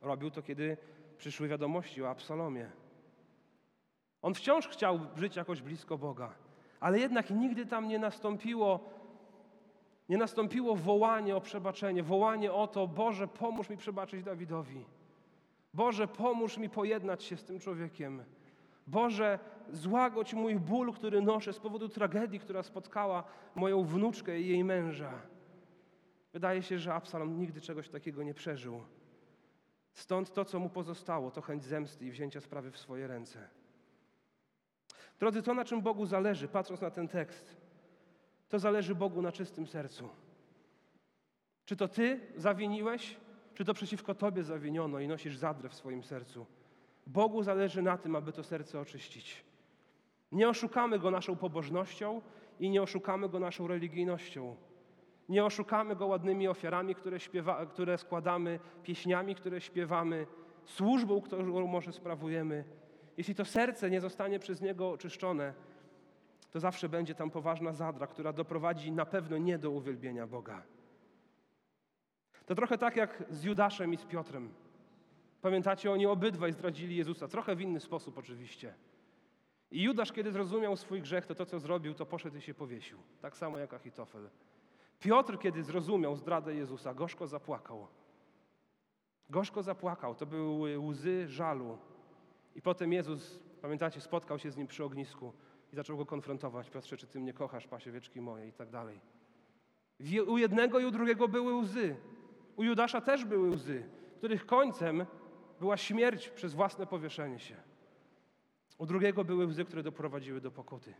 Robił 0.00 0.30
to, 0.30 0.42
kiedy 0.42 0.76
przyszły 1.18 1.48
wiadomości 1.48 2.02
o 2.02 2.10
Absalomie. 2.10 2.70
On 4.22 4.34
wciąż 4.34 4.68
chciał 4.68 5.00
żyć 5.16 5.36
jakoś 5.36 5.62
blisko 5.62 5.98
Boga, 5.98 6.34
ale 6.80 6.98
jednak 6.98 7.30
nigdy 7.30 7.66
tam 7.66 7.88
nie 7.88 7.98
nastąpiło, 7.98 8.80
nie 10.08 10.18
nastąpiło 10.18 10.76
wołanie 10.76 11.36
o 11.36 11.40
przebaczenie, 11.40 12.02
wołanie 12.02 12.52
o 12.52 12.66
to, 12.66 12.86
Boże, 12.86 13.28
pomóż 13.28 13.68
mi 13.70 13.76
przebaczyć 13.76 14.22
Dawidowi. 14.22 14.84
Boże, 15.74 16.08
pomóż 16.08 16.58
mi 16.58 16.70
pojednać 16.70 17.24
się 17.24 17.36
z 17.36 17.44
tym 17.44 17.60
człowiekiem. 17.60 18.24
Boże, 18.86 19.38
złagodź 19.72 20.34
mój 20.34 20.56
ból, 20.56 20.92
który 20.92 21.22
noszę 21.22 21.52
z 21.52 21.58
powodu 21.58 21.88
tragedii, 21.88 22.40
która 22.40 22.62
spotkała 22.62 23.24
moją 23.54 23.84
wnuczkę 23.84 24.40
i 24.40 24.48
jej 24.48 24.64
męża. 24.64 25.12
Wydaje 26.32 26.62
się, 26.62 26.78
że 26.78 26.94
Absalom 26.94 27.38
nigdy 27.38 27.60
czegoś 27.60 27.88
takiego 27.88 28.22
nie 28.22 28.34
przeżył. 28.34 28.82
Stąd 29.92 30.32
to, 30.32 30.44
co 30.44 30.58
mu 30.58 30.70
pozostało, 30.70 31.30
to 31.30 31.40
chęć 31.40 31.64
zemsty 31.64 32.06
i 32.06 32.10
wzięcia 32.10 32.40
sprawy 32.40 32.70
w 32.70 32.78
swoje 32.78 33.06
ręce. 33.06 33.48
Drodzy, 35.18 35.42
to 35.42 35.54
na 35.54 35.64
czym 35.64 35.82
Bogu 35.82 36.06
zależy, 36.06 36.48
patrząc 36.48 36.80
na 36.80 36.90
ten 36.90 37.08
tekst, 37.08 37.56
to 38.48 38.58
zależy 38.58 38.94
Bogu 38.94 39.22
na 39.22 39.32
czystym 39.32 39.66
sercu. 39.66 40.08
Czy 41.64 41.76
to 41.76 41.88
Ty 41.88 42.20
zawiniłeś, 42.36 43.16
czy 43.54 43.64
to 43.64 43.74
przeciwko 43.74 44.14
Tobie 44.14 44.42
zawiniono 44.42 45.00
i 45.00 45.08
nosisz 45.08 45.36
zadrę 45.36 45.68
w 45.68 45.74
swoim 45.74 46.02
sercu. 46.02 46.46
Bogu 47.06 47.42
zależy 47.42 47.82
na 47.82 47.98
tym, 47.98 48.16
aby 48.16 48.32
to 48.32 48.44
serce 48.44 48.80
oczyścić. 48.80 49.44
Nie 50.32 50.48
oszukamy 50.48 50.98
Go 50.98 51.10
naszą 51.10 51.36
pobożnością 51.36 52.20
i 52.60 52.70
nie 52.70 52.82
oszukamy 52.82 53.28
Go 53.28 53.38
naszą 53.38 53.66
religijnością. 53.66 54.56
Nie 55.28 55.44
oszukamy 55.44 55.96
Go 55.96 56.06
ładnymi 56.06 56.48
ofiarami, 56.48 56.94
które, 56.94 57.20
śpiewa, 57.20 57.66
które 57.66 57.98
składamy, 57.98 58.60
pieśniami, 58.82 59.34
które 59.34 59.60
śpiewamy, 59.60 60.26
służbą, 60.64 61.20
którą 61.20 61.66
może 61.66 61.92
sprawujemy. 61.92 62.64
Jeśli 63.16 63.34
to 63.34 63.44
serce 63.44 63.90
nie 63.90 64.00
zostanie 64.00 64.38
przez 64.38 64.60
Niego 64.60 64.90
oczyszczone, 64.90 65.54
to 66.50 66.60
zawsze 66.60 66.88
będzie 66.88 67.14
tam 67.14 67.30
poważna 67.30 67.72
zadra, 67.72 68.06
która 68.06 68.32
doprowadzi 68.32 68.92
na 68.92 69.06
pewno 69.06 69.38
nie 69.38 69.58
do 69.58 69.70
uwielbienia 69.70 70.26
Boga. 70.26 70.62
To 72.46 72.54
trochę 72.54 72.78
tak 72.78 72.96
jak 72.96 73.24
z 73.30 73.44
Judaszem 73.44 73.94
i 73.94 73.96
z 73.96 74.04
Piotrem. 74.04 74.54
Pamiętacie, 75.42 75.92
oni 75.92 76.06
obydwaj 76.06 76.52
zdradzili 76.52 76.96
Jezusa, 76.96 77.28
trochę 77.28 77.56
w 77.56 77.60
inny 77.60 77.80
sposób 77.80 78.18
oczywiście. 78.18 78.74
I 79.74 79.82
Judasz, 79.82 80.12
kiedy 80.12 80.32
zrozumiał 80.32 80.76
swój 80.76 81.02
grzech, 81.02 81.26
to 81.26 81.34
to, 81.34 81.46
co 81.46 81.60
zrobił, 81.60 81.94
to 81.94 82.06
poszedł 82.06 82.36
i 82.36 82.40
się 82.40 82.54
powiesił. 82.54 82.98
Tak 83.20 83.36
samo 83.36 83.58
jak 83.58 83.74
Achitofel. 83.74 84.28
Piotr, 85.00 85.38
kiedy 85.38 85.62
zrozumiał 85.62 86.16
zdradę 86.16 86.54
Jezusa, 86.54 86.94
gorzko 86.94 87.26
zapłakał. 87.26 87.86
Gorzko 89.30 89.62
zapłakał. 89.62 90.14
To 90.14 90.26
były 90.26 90.78
łzy 90.78 91.28
żalu. 91.28 91.78
I 92.54 92.62
potem 92.62 92.92
Jezus, 92.92 93.40
pamiętacie, 93.62 94.00
spotkał 94.00 94.38
się 94.38 94.50
z 94.50 94.56
nim 94.56 94.66
przy 94.66 94.84
ognisku 94.84 95.32
i 95.72 95.76
zaczął 95.76 95.96
go 95.96 96.06
konfrontować. 96.06 96.70
Piotrze, 96.70 96.96
czy 96.96 97.06
ty 97.06 97.20
mnie 97.20 97.32
kochasz, 97.32 97.66
pasiewieczki 97.66 98.20
moje 98.20 98.48
i 98.48 98.52
tak 98.52 98.70
dalej. 98.70 99.00
U 100.26 100.38
jednego 100.38 100.78
i 100.78 100.84
u 100.84 100.90
drugiego 100.90 101.28
były 101.28 101.54
łzy. 101.54 101.96
U 102.56 102.64
Judasza 102.64 103.00
też 103.00 103.24
były 103.24 103.48
łzy, 103.48 103.88
których 104.18 104.46
końcem 104.46 105.06
była 105.60 105.76
śmierć 105.76 106.28
przez 106.28 106.54
własne 106.54 106.86
powieszenie 106.86 107.38
się. 107.38 107.73
U 108.78 108.86
drugiego 108.86 109.24
były 109.24 109.46
łzy, 109.46 109.64
które 109.64 109.82
doprowadziły 109.82 110.40
do 110.40 110.50
pokuty. 110.50 110.94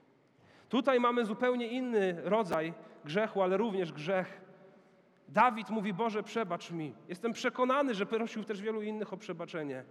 Tutaj 0.68 1.00
mamy 1.00 1.24
zupełnie 1.26 1.66
inny 1.66 2.16
rodzaj 2.24 2.74
grzechu, 3.04 3.42
ale 3.42 3.56
również 3.56 3.92
grzech. 3.92 4.40
Dawid 5.28 5.70
mówi: 5.70 5.92
Boże, 5.92 6.22
przebacz 6.22 6.70
mi. 6.70 6.94
Jestem 7.08 7.32
przekonany, 7.32 7.94
że 7.94 8.06
prosił 8.06 8.44
też 8.44 8.62
wielu 8.62 8.82
innych 8.82 9.12
o 9.12 9.16
przebaczenie. 9.16 9.84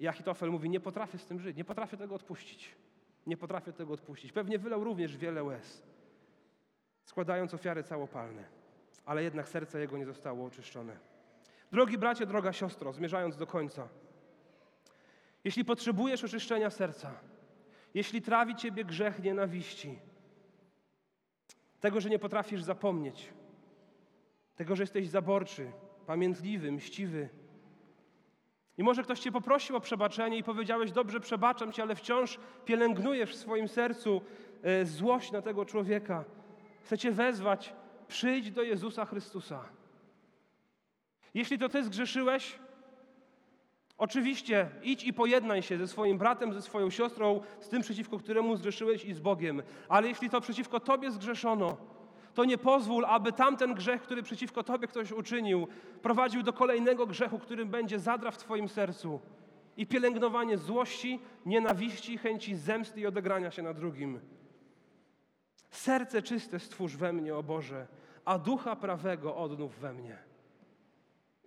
I 0.00 0.08
Achitofel 0.08 0.50
mówi: 0.50 0.70
Nie 0.70 0.80
potrafię 0.80 1.18
z 1.18 1.26
tym 1.26 1.40
żyć, 1.40 1.56
nie 1.56 1.64
potrafię 1.64 1.96
tego 1.96 2.14
odpuścić. 2.14 2.74
Nie 3.26 3.36
potrafię 3.36 3.72
tego 3.72 3.94
odpuścić. 3.94 4.32
Pewnie 4.32 4.58
wylał 4.58 4.84
również 4.84 5.16
wiele 5.16 5.44
łez, 5.44 5.82
składając 7.04 7.54
ofiary 7.54 7.82
całopalne, 7.82 8.44
ale 9.06 9.22
jednak 9.22 9.48
serce 9.48 9.80
jego 9.80 9.98
nie 9.98 10.06
zostało 10.06 10.46
oczyszczone. 10.46 10.96
Drogi 11.72 11.98
bracie, 11.98 12.26
droga 12.26 12.52
siostro, 12.52 12.92
zmierzając 12.92 13.36
do 13.36 13.46
końca, 13.46 13.88
jeśli 15.44 15.64
potrzebujesz 15.64 16.24
oczyszczenia 16.24 16.70
serca, 16.70 17.12
jeśli 17.94 18.22
trawi 18.22 18.56
ciebie 18.56 18.84
grzech 18.84 19.22
nienawiści, 19.22 19.98
tego, 21.80 22.00
że 22.00 22.10
nie 22.10 22.18
potrafisz 22.18 22.62
zapomnieć, 22.62 23.32
tego, 24.56 24.76
że 24.76 24.82
jesteś 24.82 25.08
zaborczy, 25.08 25.72
pamiętliwy, 26.06 26.72
mściwy, 26.72 27.28
i 28.78 28.82
może 28.82 29.02
ktoś 29.02 29.20
cię 29.20 29.32
poprosił 29.32 29.76
o 29.76 29.80
przebaczenie 29.80 30.38
i 30.38 30.42
powiedziałeś, 30.42 30.92
dobrze, 30.92 31.20
przebaczam 31.20 31.72
cię, 31.72 31.82
ale 31.82 31.94
wciąż 31.94 32.38
pielęgnujesz 32.64 33.30
w 33.30 33.38
swoim 33.38 33.68
sercu 33.68 34.22
e, 34.62 34.84
złość 34.84 35.32
na 35.32 35.42
tego 35.42 35.64
człowieka. 35.64 36.24
Chcę 36.82 36.98
cię 36.98 37.12
wezwać, 37.12 37.72
przyjdź 38.08 38.50
do 38.50 38.62
Jezusa 38.62 39.04
Chrystusa. 39.04 39.64
Jeśli 41.34 41.58
to 41.58 41.68
ty 41.68 41.84
zgrzeszyłeś, 41.84 42.58
oczywiście 43.98 44.70
idź 44.82 45.04
i 45.04 45.12
pojednaj 45.12 45.62
się 45.62 45.78
ze 45.78 45.88
swoim 45.88 46.18
bratem, 46.18 46.52
ze 46.52 46.62
swoją 46.62 46.90
siostrą, 46.90 47.40
z 47.60 47.68
tym 47.68 47.82
przeciwko 47.82 48.18
któremu 48.18 48.56
zgrzeszyłeś 48.56 49.04
i 49.04 49.14
z 49.14 49.20
Bogiem. 49.20 49.62
Ale 49.88 50.08
jeśli 50.08 50.30
to 50.30 50.40
przeciwko 50.40 50.80
tobie 50.80 51.10
zgrzeszono, 51.10 51.76
to 52.34 52.44
nie 52.44 52.58
pozwól, 52.58 53.04
aby 53.04 53.32
tamten 53.32 53.74
grzech, 53.74 54.02
który 54.02 54.22
przeciwko 54.22 54.62
Tobie 54.62 54.88
ktoś 54.88 55.12
uczynił, 55.12 55.68
prowadził 56.02 56.42
do 56.42 56.52
kolejnego 56.52 57.06
grzechu, 57.06 57.38
którym 57.38 57.68
będzie 57.68 57.98
zadra 57.98 58.30
w 58.30 58.38
Twoim 58.38 58.68
sercu 58.68 59.20
i 59.76 59.86
pielęgnowanie 59.86 60.58
złości, 60.58 61.20
nienawiści, 61.46 62.18
chęci 62.18 62.56
zemsty 62.56 63.00
i 63.00 63.06
odegrania 63.06 63.50
się 63.50 63.62
na 63.62 63.74
drugim. 63.74 64.20
Serce 65.70 66.22
czyste 66.22 66.58
stwórz 66.58 66.96
we 66.96 67.12
mnie, 67.12 67.36
o 67.36 67.42
Boże, 67.42 67.86
a 68.24 68.38
ducha 68.38 68.76
prawego 68.76 69.36
odnów 69.36 69.78
we 69.78 69.92
mnie. 69.92 70.18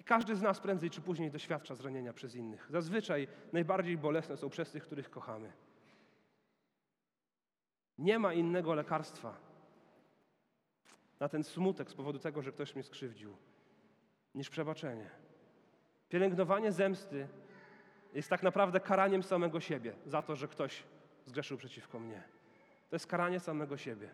Każdy 0.08 0.36
z 0.36 0.42
nas 0.42 0.60
prędzej 0.60 0.90
czy 0.90 1.02
później 1.02 1.32
doświadcza 1.32 1.76
zranienia 1.76 2.14
przez 2.14 2.36
innych. 2.36 2.68
Zazwyczaj 2.70 3.28
najbardziej 3.54 3.98
bolesne 3.98 4.38
są 4.38 4.50
przez 4.50 4.72
tych, 4.72 4.84
których 4.84 5.10
kochamy. 5.10 5.52
Nie 7.98 8.20
ma 8.20 8.34
innego 8.34 8.74
lekarstwa 8.74 9.38
na 11.20 11.30
ten 11.30 11.44
smutek 11.44 11.92
z 11.92 11.94
powodu 11.94 12.20
tego, 12.20 12.42
że 12.42 12.52
ktoś 12.52 12.76
mnie 12.76 12.84
skrzywdził, 12.84 13.36
niż 14.36 14.50
przebaczenie. 14.50 15.10
Pielęgnowanie 16.10 16.72
zemsty 16.72 17.28
jest 18.14 18.30
tak 18.30 18.44
naprawdę 18.44 18.80
karaniem 18.80 19.24
samego 19.24 19.60
siebie 19.60 19.94
za 20.06 20.22
to, 20.22 20.36
że 20.36 20.48
ktoś 20.48 20.84
zgrzeszył 21.26 21.58
przeciwko 21.58 22.00
mnie. 22.00 22.24
To 22.90 22.96
jest 22.96 23.08
karanie 23.08 23.40
samego 23.40 23.78
siebie. 23.78 24.10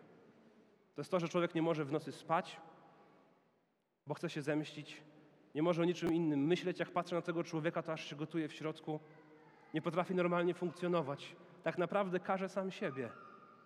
To 0.94 1.00
jest 1.00 1.10
to, 1.10 1.20
że 1.20 1.28
człowiek 1.28 1.54
nie 1.54 1.62
może 1.62 1.84
w 1.84 1.92
nocy 1.92 2.12
spać, 2.12 2.60
bo 4.06 4.14
chce 4.14 4.30
się 4.30 4.42
zemścić, 4.42 5.02
nie 5.54 5.62
może 5.62 5.82
o 5.82 5.84
niczym 5.84 6.14
innym 6.14 6.46
myśleć. 6.46 6.78
Jak 6.78 6.90
patrzę 6.90 7.14
na 7.14 7.22
tego 7.22 7.44
człowieka, 7.44 7.82
to 7.82 7.92
aż 7.92 8.10
się 8.10 8.16
gotuje 8.16 8.48
w 8.48 8.52
środku. 8.52 9.00
Nie 9.74 9.82
potrafi 9.82 10.14
normalnie 10.14 10.54
funkcjonować. 10.54 11.36
Tak 11.62 11.78
naprawdę 11.78 12.20
karze 12.20 12.48
sam 12.48 12.70
siebie 12.70 13.10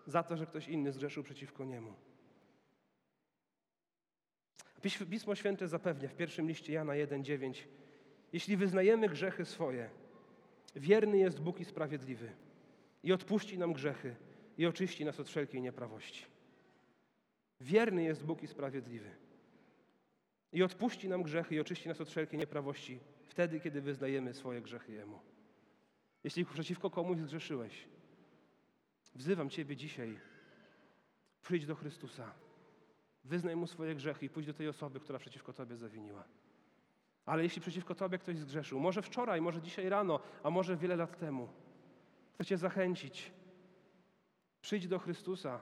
za 0.06 0.22
to, 0.22 0.36
że 0.36 0.46
ktoś 0.46 0.68
inny 0.68 0.92
zgrzeszył 0.92 1.22
przeciwko 1.22 1.64
niemu. 1.64 1.94
Pismo 5.10 5.34
Święte 5.34 5.68
zapewnia 5.68 6.08
w 6.08 6.14
pierwszym 6.14 6.48
liście 6.48 6.72
Jana 6.72 6.92
1,9 6.92 7.54
Jeśli 8.32 8.56
wyznajemy 8.56 9.08
grzechy 9.08 9.44
swoje, 9.44 9.90
wierny 10.76 11.18
jest 11.18 11.40
Bóg 11.40 11.60
i 11.60 11.64
sprawiedliwy 11.64 12.32
i 13.02 13.12
odpuści 13.12 13.58
nam 13.58 13.72
grzechy 13.72 14.16
i 14.58 14.66
oczyści 14.66 15.04
nas 15.04 15.20
od 15.20 15.28
wszelkiej 15.28 15.62
nieprawości. 15.62 16.26
Wierny 17.60 18.02
jest 18.02 18.24
Bóg 18.24 18.42
i 18.42 18.46
sprawiedliwy. 18.46 19.10
I 20.52 20.62
odpuści 20.62 21.08
nam 21.08 21.22
grzechy 21.22 21.54
i 21.54 21.60
oczyści 21.60 21.88
nas 21.88 22.00
od 22.00 22.08
wszelkiej 22.08 22.38
nieprawości 22.38 23.00
wtedy, 23.26 23.60
kiedy 23.60 23.80
wyznajemy 23.80 24.34
swoje 24.34 24.62
grzechy 24.62 24.92
Jemu. 24.92 25.20
Jeśli 26.24 26.44
przeciwko 26.44 26.90
komuś 26.90 27.18
zgrzeszyłeś, 27.18 27.88
wzywam 29.14 29.50
Ciebie 29.50 29.76
dzisiaj, 29.76 30.20
przyjdź 31.42 31.66
do 31.66 31.74
Chrystusa, 31.74 32.32
wyznaj 33.24 33.56
Mu 33.56 33.66
swoje 33.66 33.94
grzechy 33.94 34.26
i 34.26 34.30
pójdź 34.30 34.46
do 34.46 34.54
tej 34.54 34.68
osoby, 34.68 35.00
która 35.00 35.18
przeciwko 35.18 35.52
Tobie 35.52 35.76
zawiniła. 35.76 36.24
Ale 37.26 37.42
jeśli 37.42 37.62
przeciwko 37.62 37.94
Tobie 37.94 38.18
ktoś 38.18 38.38
zgrzeszył, 38.38 38.80
może 38.80 39.02
wczoraj, 39.02 39.40
może 39.40 39.62
dzisiaj 39.62 39.88
rano, 39.88 40.20
a 40.42 40.50
może 40.50 40.76
wiele 40.76 40.96
lat 40.96 41.18
temu, 41.18 41.48
chcę 42.34 42.44
Cię 42.44 42.56
zachęcić. 42.56 43.32
Przyjdź 44.60 44.88
do 44.88 44.98
Chrystusa, 44.98 45.60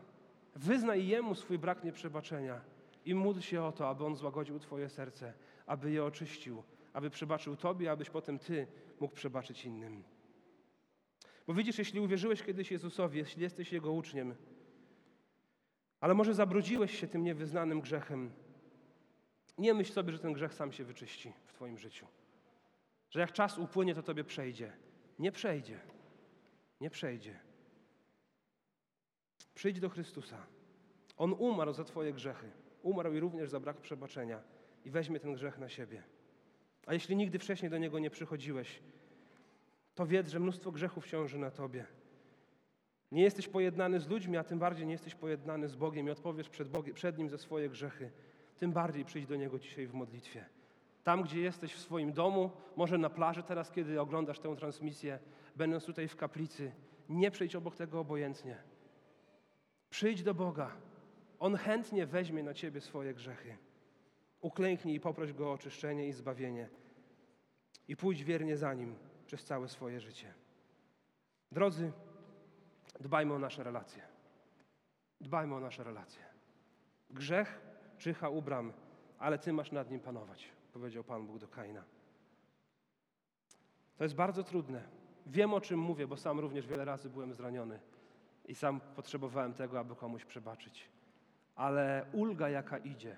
wyznaj 0.54 1.06
Jemu 1.06 1.34
swój 1.34 1.58
brak 1.58 1.84
nieprzebaczenia 1.84 2.60
i 3.06 3.14
módl 3.14 3.40
się 3.40 3.62
o 3.62 3.72
to, 3.72 3.88
aby 3.88 4.04
On 4.04 4.16
złagodził 4.16 4.58
Twoje 4.58 4.88
serce, 4.88 5.32
aby 5.66 5.90
je 5.90 6.04
oczyścił, 6.04 6.62
aby 6.92 7.10
przebaczył 7.10 7.56
Tobie, 7.56 7.90
abyś 7.90 8.10
potem 8.10 8.38
Ty 8.38 8.66
mógł 9.00 9.14
przebaczyć 9.14 9.64
innym. 9.64 10.04
Bo 11.46 11.54
widzisz, 11.54 11.78
jeśli 11.78 12.00
uwierzyłeś 12.00 12.42
kiedyś 12.42 12.70
Jezusowi, 12.70 13.18
jeśli 13.18 13.42
jesteś 13.42 13.72
Jego 13.72 13.92
uczniem, 13.92 14.34
ale 16.00 16.14
może 16.14 16.34
zabrudziłeś 16.34 17.00
się 17.00 17.06
tym 17.06 17.24
niewyznanym 17.24 17.80
grzechem, 17.80 18.30
nie 19.58 19.74
myśl 19.74 19.92
sobie, 19.92 20.12
że 20.12 20.18
ten 20.18 20.32
grzech 20.32 20.54
sam 20.54 20.72
się 20.72 20.84
wyczyści 20.84 21.32
w 21.44 21.52
Twoim 21.52 21.78
życiu. 21.78 22.06
Że 23.10 23.20
jak 23.20 23.32
czas 23.32 23.58
upłynie, 23.58 23.94
to 23.94 24.02
Tobie 24.02 24.24
przejdzie. 24.24 24.72
Nie 25.18 25.32
przejdzie. 25.32 25.80
Nie 26.80 26.90
przejdzie. 26.90 27.40
Przyjdź 29.54 29.80
do 29.80 29.88
Chrystusa. 29.88 30.46
On 31.16 31.32
umarł 31.38 31.72
za 31.72 31.84
Twoje 31.84 32.12
grzechy. 32.12 32.50
Umarł 32.86 33.14
i 33.14 33.20
również 33.20 33.50
za 33.50 33.60
brak 33.60 33.76
przebaczenia. 33.76 34.42
I 34.84 34.90
weźmie 34.90 35.20
ten 35.20 35.34
grzech 35.34 35.58
na 35.58 35.68
siebie. 35.68 36.02
A 36.86 36.94
jeśli 36.94 37.16
nigdy 37.16 37.38
wcześniej 37.38 37.70
do 37.70 37.78
Niego 37.78 37.98
nie 37.98 38.10
przychodziłeś, 38.10 38.82
to 39.94 40.06
wiedz, 40.06 40.28
że 40.28 40.40
mnóstwo 40.40 40.72
grzechów 40.72 41.06
ciąży 41.06 41.38
na 41.38 41.50
Tobie. 41.50 41.86
Nie 43.12 43.22
jesteś 43.22 43.48
pojednany 43.48 44.00
z 44.00 44.08
ludźmi, 44.08 44.36
a 44.36 44.44
tym 44.44 44.58
bardziej 44.58 44.86
nie 44.86 44.92
jesteś 44.92 45.14
pojednany 45.14 45.68
z 45.68 45.76
Bogiem 45.76 46.06
i 46.06 46.10
odpowiesz 46.10 46.48
przed, 46.48 46.68
Bogiem, 46.68 46.94
przed 46.94 47.18
Nim 47.18 47.28
za 47.28 47.38
swoje 47.38 47.68
grzechy. 47.68 48.10
Tym 48.58 48.72
bardziej 48.72 49.04
przyjdź 49.04 49.26
do 49.26 49.36
Niego 49.36 49.58
dzisiaj 49.58 49.86
w 49.86 49.94
modlitwie. 49.94 50.44
Tam, 51.04 51.22
gdzie 51.22 51.40
jesteś 51.40 51.74
w 51.74 51.80
swoim 51.80 52.12
domu, 52.12 52.50
może 52.76 52.98
na 52.98 53.10
plaży 53.10 53.42
teraz, 53.42 53.70
kiedy 53.70 54.00
oglądasz 54.00 54.38
tę 54.38 54.56
transmisję, 54.56 55.18
będąc 55.56 55.84
tutaj 55.84 56.08
w 56.08 56.16
kaplicy, 56.16 56.72
nie 57.08 57.30
przejdź 57.30 57.56
obok 57.56 57.76
tego 57.76 58.00
obojętnie. 58.00 58.56
Przyjdź 59.90 60.22
do 60.22 60.34
Boga. 60.34 60.76
On 61.38 61.56
chętnie 61.56 62.06
weźmie 62.06 62.42
na 62.42 62.54
Ciebie 62.54 62.80
swoje 62.80 63.14
grzechy. 63.14 63.56
Uklęknij 64.40 64.94
i 64.94 65.00
poproś 65.00 65.32
Go 65.32 65.48
o 65.48 65.52
oczyszczenie 65.52 66.08
i 66.08 66.12
zbawienie. 66.12 66.68
I 67.88 67.96
pójdź 67.96 68.24
wiernie 68.24 68.56
za 68.56 68.74
Nim 68.74 68.96
przez 69.26 69.44
całe 69.44 69.68
swoje 69.68 70.00
życie. 70.00 70.34
Drodzy, 71.52 71.92
dbajmy 73.00 73.34
o 73.34 73.38
nasze 73.38 73.64
relacje. 73.64 74.02
Dbajmy 75.20 75.54
o 75.54 75.60
nasze 75.60 75.84
relacje. 75.84 76.22
Grzech 77.10 77.60
czyha 77.98 78.28
u 78.28 78.42
bram, 78.42 78.72
ale 79.18 79.38
Ty 79.38 79.52
masz 79.52 79.72
nad 79.72 79.90
nim 79.90 80.00
panować, 80.00 80.48
powiedział 80.72 81.04
Pan 81.04 81.26
Bóg 81.26 81.38
do 81.38 81.48
Kaina. 81.48 81.84
To 83.96 84.04
jest 84.04 84.14
bardzo 84.14 84.44
trudne. 84.44 84.82
Wiem, 85.26 85.54
o 85.54 85.60
czym 85.60 85.80
mówię, 85.80 86.06
bo 86.06 86.16
sam 86.16 86.40
również 86.40 86.66
wiele 86.66 86.84
razy 86.84 87.10
byłem 87.10 87.34
zraniony 87.34 87.80
i 88.44 88.54
sam 88.54 88.80
potrzebowałem 88.80 89.54
tego, 89.54 89.78
aby 89.78 89.96
komuś 89.96 90.24
przebaczyć. 90.24 90.95
Ale 91.56 92.06
ulga, 92.12 92.48
jaka 92.48 92.78
idzie 92.78 93.16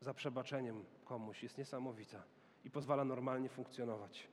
za 0.00 0.14
przebaczeniem 0.14 0.84
komuś, 1.04 1.42
jest 1.42 1.58
niesamowita 1.58 2.22
i 2.64 2.70
pozwala 2.70 3.04
normalnie 3.04 3.48
funkcjonować. 3.48 4.28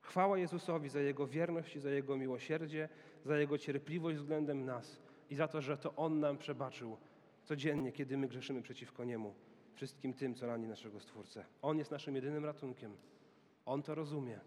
Chwała 0.00 0.38
Jezusowi 0.38 0.88
za 0.88 1.00
Jego 1.00 1.26
wierność 1.26 1.76
i 1.76 1.80
za 1.80 1.90
Jego 1.90 2.16
miłosierdzie, 2.16 2.88
za 3.24 3.38
Jego 3.38 3.58
cierpliwość 3.58 4.18
względem 4.18 4.64
nas 4.64 5.00
i 5.30 5.34
za 5.34 5.48
to, 5.48 5.60
że 5.60 5.78
to 5.78 5.94
On 5.96 6.20
nam 6.20 6.38
przebaczył 6.38 6.96
codziennie, 7.44 7.92
kiedy 7.92 8.16
my 8.16 8.28
grzeszymy 8.28 8.62
przeciwko 8.62 9.04
Niemu, 9.04 9.34
wszystkim 9.74 10.14
tym, 10.14 10.34
co 10.34 10.46
rani 10.46 10.68
naszego 10.68 11.00
Stwórcę. 11.00 11.44
On 11.62 11.78
jest 11.78 11.90
naszym 11.90 12.14
jedynym 12.14 12.44
ratunkiem. 12.44 12.96
On 13.66 13.82
to 13.82 13.94
rozumie. 13.94 14.40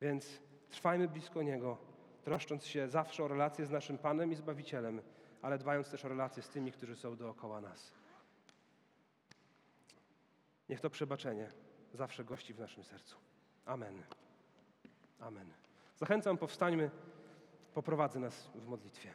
Więc 0.00 0.42
trwajmy 0.70 1.08
blisko 1.08 1.42
Niego, 1.42 1.78
troszcząc 2.22 2.66
się 2.66 2.88
zawsze 2.88 3.24
o 3.24 3.28
relacje 3.28 3.66
z 3.66 3.70
naszym 3.70 3.98
Panem 3.98 4.32
i 4.32 4.34
Zbawicielem, 4.34 5.02
ale 5.42 5.58
dbając 5.58 5.90
też 5.90 6.04
o 6.04 6.08
relacje 6.08 6.42
z 6.42 6.48
tymi, 6.48 6.72
którzy 6.72 6.96
są 6.96 7.16
dookoła 7.16 7.60
nas. 7.60 7.92
Niech 10.68 10.80
to 10.80 10.90
przebaczenie 10.90 11.50
zawsze 11.94 12.24
gości 12.24 12.54
w 12.54 12.58
naszym 12.58 12.84
sercu. 12.84 13.16
Amen. 13.66 14.02
Amen. 15.20 15.52
Zachęcam, 15.96 16.38
powstańmy, 16.38 16.90
poprowadzę 17.74 18.20
nas 18.20 18.50
w 18.54 18.66
modlitwie. 18.66 19.14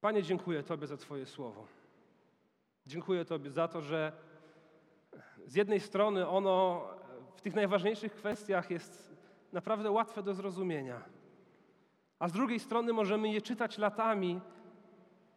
Panie, 0.00 0.22
dziękuję 0.22 0.62
Tobie 0.62 0.86
za 0.86 0.96
Twoje 0.96 1.26
słowo. 1.26 1.66
Dziękuję 2.86 3.24
Tobie 3.24 3.50
za 3.50 3.68
to, 3.68 3.82
że 3.82 4.12
z 5.46 5.54
jednej 5.54 5.80
strony 5.80 6.28
ono 6.28 6.86
w 7.36 7.40
tych 7.40 7.54
najważniejszych 7.54 8.14
kwestiach 8.14 8.70
jest 8.70 9.16
naprawdę 9.52 9.90
łatwe 9.90 10.22
do 10.22 10.34
zrozumienia, 10.34 11.02
a 12.18 12.28
z 12.28 12.32
drugiej 12.32 12.60
strony 12.60 12.92
możemy 12.92 13.32
je 13.32 13.40
czytać 13.40 13.78
latami 13.78 14.40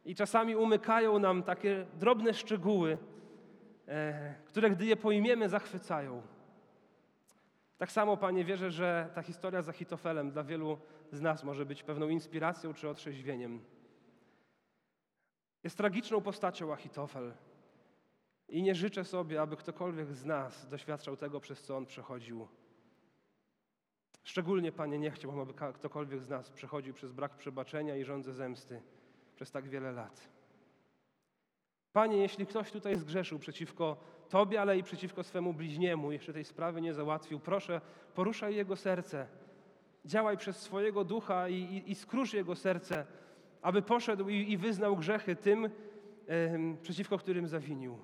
i 0.05 0.15
czasami 0.15 0.55
umykają 0.55 1.19
nam 1.19 1.43
takie 1.43 1.85
drobne 1.99 2.33
szczegóły, 2.33 2.97
e, 3.87 4.35
które 4.45 4.69
gdy 4.69 4.85
je 4.85 4.97
pojmiemy, 4.97 5.49
zachwycają. 5.49 6.21
Tak 7.77 7.91
samo, 7.91 8.17
Panie, 8.17 8.45
wierzę, 8.45 8.71
że 8.71 9.09
ta 9.15 9.21
historia 9.21 9.61
z 9.61 9.69
Achitofelem 9.69 10.31
dla 10.31 10.43
wielu 10.43 10.77
z 11.11 11.21
nas 11.21 11.43
może 11.43 11.65
być 11.65 11.83
pewną 11.83 12.09
inspiracją 12.09 12.73
czy 12.73 12.89
otrzeźwieniem. 12.89 13.61
Jest 15.63 15.77
tragiczną 15.77 16.21
postacią 16.21 16.73
Achitofel 16.73 17.33
i 18.49 18.63
nie 18.63 18.75
życzę 18.75 19.03
sobie, 19.03 19.41
aby 19.41 19.55
ktokolwiek 19.55 20.11
z 20.13 20.25
nas 20.25 20.67
doświadczał 20.67 21.17
tego, 21.17 21.39
przez 21.39 21.61
co 21.61 21.77
on 21.77 21.85
przechodził. 21.85 22.47
Szczególnie, 24.23 24.71
Panie, 24.71 24.99
nie 24.99 25.12
chciałbym, 25.12 25.39
aby 25.39 25.53
ktokolwiek 25.73 26.21
z 26.21 26.29
nas 26.29 26.49
przechodził 26.49 26.93
przez 26.93 27.12
brak 27.12 27.38
przebaczenia 27.38 27.95
i 27.95 28.03
rządzę 28.03 28.34
zemsty 28.34 28.81
przez 29.36 29.51
tak 29.51 29.69
wiele 29.69 29.91
lat. 29.91 30.29
Panie, 31.93 32.17
jeśli 32.17 32.45
ktoś 32.45 32.71
tutaj 32.71 32.95
zgrzeszył 32.95 33.39
przeciwko 33.39 33.97
Tobie, 34.29 34.62
ale 34.62 34.77
i 34.77 34.84
przeciwko 34.84 35.23
swemu 35.23 35.53
bliźniemu, 35.53 36.12
jeszcze 36.12 36.34
tej 36.34 36.45
sprawy 36.45 36.81
nie 36.81 36.93
załatwił, 36.93 37.39
proszę, 37.39 37.81
poruszaj 38.15 38.55
jego 38.55 38.75
serce. 38.75 39.27
Działaj 40.05 40.38
przez 40.38 40.57
swojego 40.57 41.03
ducha 41.03 41.49
i, 41.49 41.55
i, 41.55 41.91
i 41.91 41.95
jego 42.34 42.55
serce, 42.55 43.05
aby 43.62 43.81
poszedł 43.81 44.29
i, 44.29 44.51
i 44.51 44.57
wyznał 44.57 44.97
grzechy 44.97 45.36
tym, 45.36 45.69
przeciwko 46.81 47.17
którym 47.17 47.47
zawinił. 47.47 47.99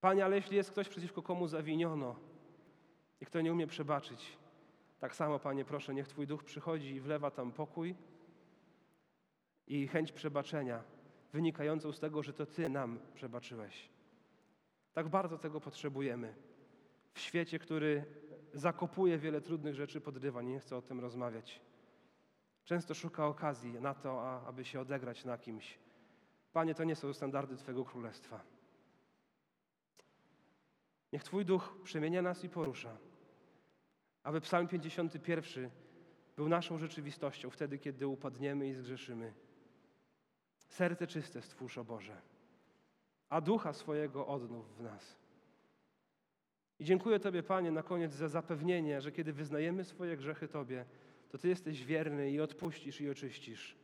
Panie, 0.00 0.24
ale 0.24 0.36
jeśli 0.36 0.56
jest 0.56 0.70
ktoś, 0.70 0.88
przeciwko 0.88 1.22
komu 1.22 1.48
zawiniono 1.48 2.16
i 3.20 3.26
kto 3.26 3.40
nie 3.40 3.52
umie 3.52 3.66
przebaczyć, 3.66 4.38
tak 5.00 5.16
samo, 5.16 5.38
Panie, 5.38 5.64
proszę, 5.64 5.94
niech 5.94 6.08
Twój 6.08 6.26
duch 6.26 6.44
przychodzi 6.44 6.94
i 6.94 7.00
wlewa 7.00 7.30
tam 7.30 7.52
pokój 7.52 7.94
i 9.66 9.88
chęć 9.88 10.12
przebaczenia, 10.12 10.82
wynikającą 11.32 11.92
z 11.92 12.00
tego, 12.00 12.22
że 12.22 12.32
to 12.32 12.46
Ty 12.46 12.68
nam 12.68 12.98
przebaczyłeś. 13.14 13.88
Tak 14.92 15.08
bardzo 15.08 15.38
tego 15.38 15.60
potrzebujemy. 15.60 16.34
W 17.12 17.20
świecie, 17.20 17.58
który 17.58 18.04
zakopuje 18.52 19.18
wiele 19.18 19.40
trudnych 19.40 19.74
rzeczy 19.74 20.00
pod 20.00 20.18
dywan, 20.18 20.46
nie 20.46 20.60
chcę 20.60 20.76
o 20.76 20.82
tym 20.82 21.00
rozmawiać. 21.00 21.60
Często 22.64 22.94
szuka 22.94 23.26
okazji 23.26 23.72
na 23.72 23.94
to, 23.94 24.42
aby 24.46 24.64
się 24.64 24.80
odegrać 24.80 25.24
na 25.24 25.38
kimś. 25.38 25.78
Panie, 26.52 26.74
to 26.74 26.84
nie 26.84 26.96
są 26.96 27.12
standardy 27.12 27.56
Twojego 27.56 27.84
Królestwa. 27.84 28.53
Niech 31.14 31.24
Twój 31.24 31.44
duch 31.44 31.78
przemienia 31.82 32.22
nas 32.22 32.44
i 32.44 32.48
porusza, 32.48 32.96
aby 34.22 34.40
Psalm 34.40 34.68
51 34.68 35.70
był 36.36 36.48
naszą 36.48 36.78
rzeczywistością 36.78 37.50
wtedy, 37.50 37.78
kiedy 37.78 38.06
upadniemy 38.06 38.68
i 38.68 38.74
zgrzeszymy. 38.74 39.32
Serce 40.68 41.06
czyste 41.06 41.42
stwórz, 41.42 41.78
o 41.78 41.84
Boże, 41.84 42.20
a 43.28 43.40
ducha 43.40 43.72
swojego 43.72 44.26
odnów 44.26 44.76
w 44.76 44.82
nas. 44.82 45.16
I 46.78 46.84
dziękuję 46.84 47.20
Tobie, 47.20 47.42
Panie, 47.42 47.70
na 47.70 47.82
koniec 47.82 48.12
za 48.12 48.28
zapewnienie, 48.28 49.00
że 49.00 49.12
kiedy 49.12 49.32
wyznajemy 49.32 49.84
swoje 49.84 50.16
grzechy 50.16 50.48
Tobie, 50.48 50.84
to 51.28 51.38
Ty 51.38 51.48
jesteś 51.48 51.84
wierny 51.84 52.30
i 52.30 52.40
odpuścisz 52.40 53.00
i 53.00 53.10
oczyścisz. 53.10 53.76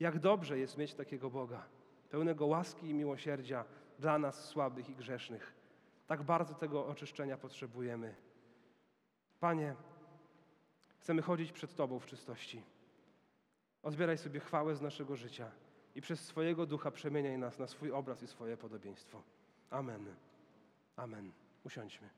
Jak 0.00 0.18
dobrze 0.18 0.58
jest 0.58 0.78
mieć 0.78 0.94
takiego 0.94 1.30
Boga, 1.30 1.66
pełnego 2.10 2.46
łaski 2.46 2.88
i 2.88 2.94
miłosierdzia 2.94 3.64
dla 3.98 4.18
nas 4.18 4.44
słabych 4.44 4.90
i 4.90 4.94
grzesznych. 4.94 5.57
Tak 6.08 6.22
bardzo 6.22 6.54
tego 6.54 6.86
oczyszczenia 6.86 7.36
potrzebujemy. 7.36 8.14
Panie, 9.40 9.74
chcemy 10.98 11.22
chodzić 11.22 11.52
przed 11.52 11.74
Tobą 11.74 11.98
w 11.98 12.06
czystości. 12.06 12.62
Odbieraj 13.82 14.18
sobie 14.18 14.40
chwałę 14.40 14.74
z 14.74 14.82
naszego 14.82 15.16
życia. 15.16 15.50
i 15.94 16.00
przez 16.00 16.20
swojego 16.20 16.66
ducha 16.66 16.90
przemieniaj 16.90 17.38
nas 17.38 17.58
na 17.58 17.66
swój 17.66 17.92
obraz 17.92 18.22
i 18.22 18.26
swoje 18.26 18.56
podobieństwo. 18.56 19.22
Amen. 19.70 20.14
Amen. 20.96 21.32
Usiądźmy. 21.64 22.08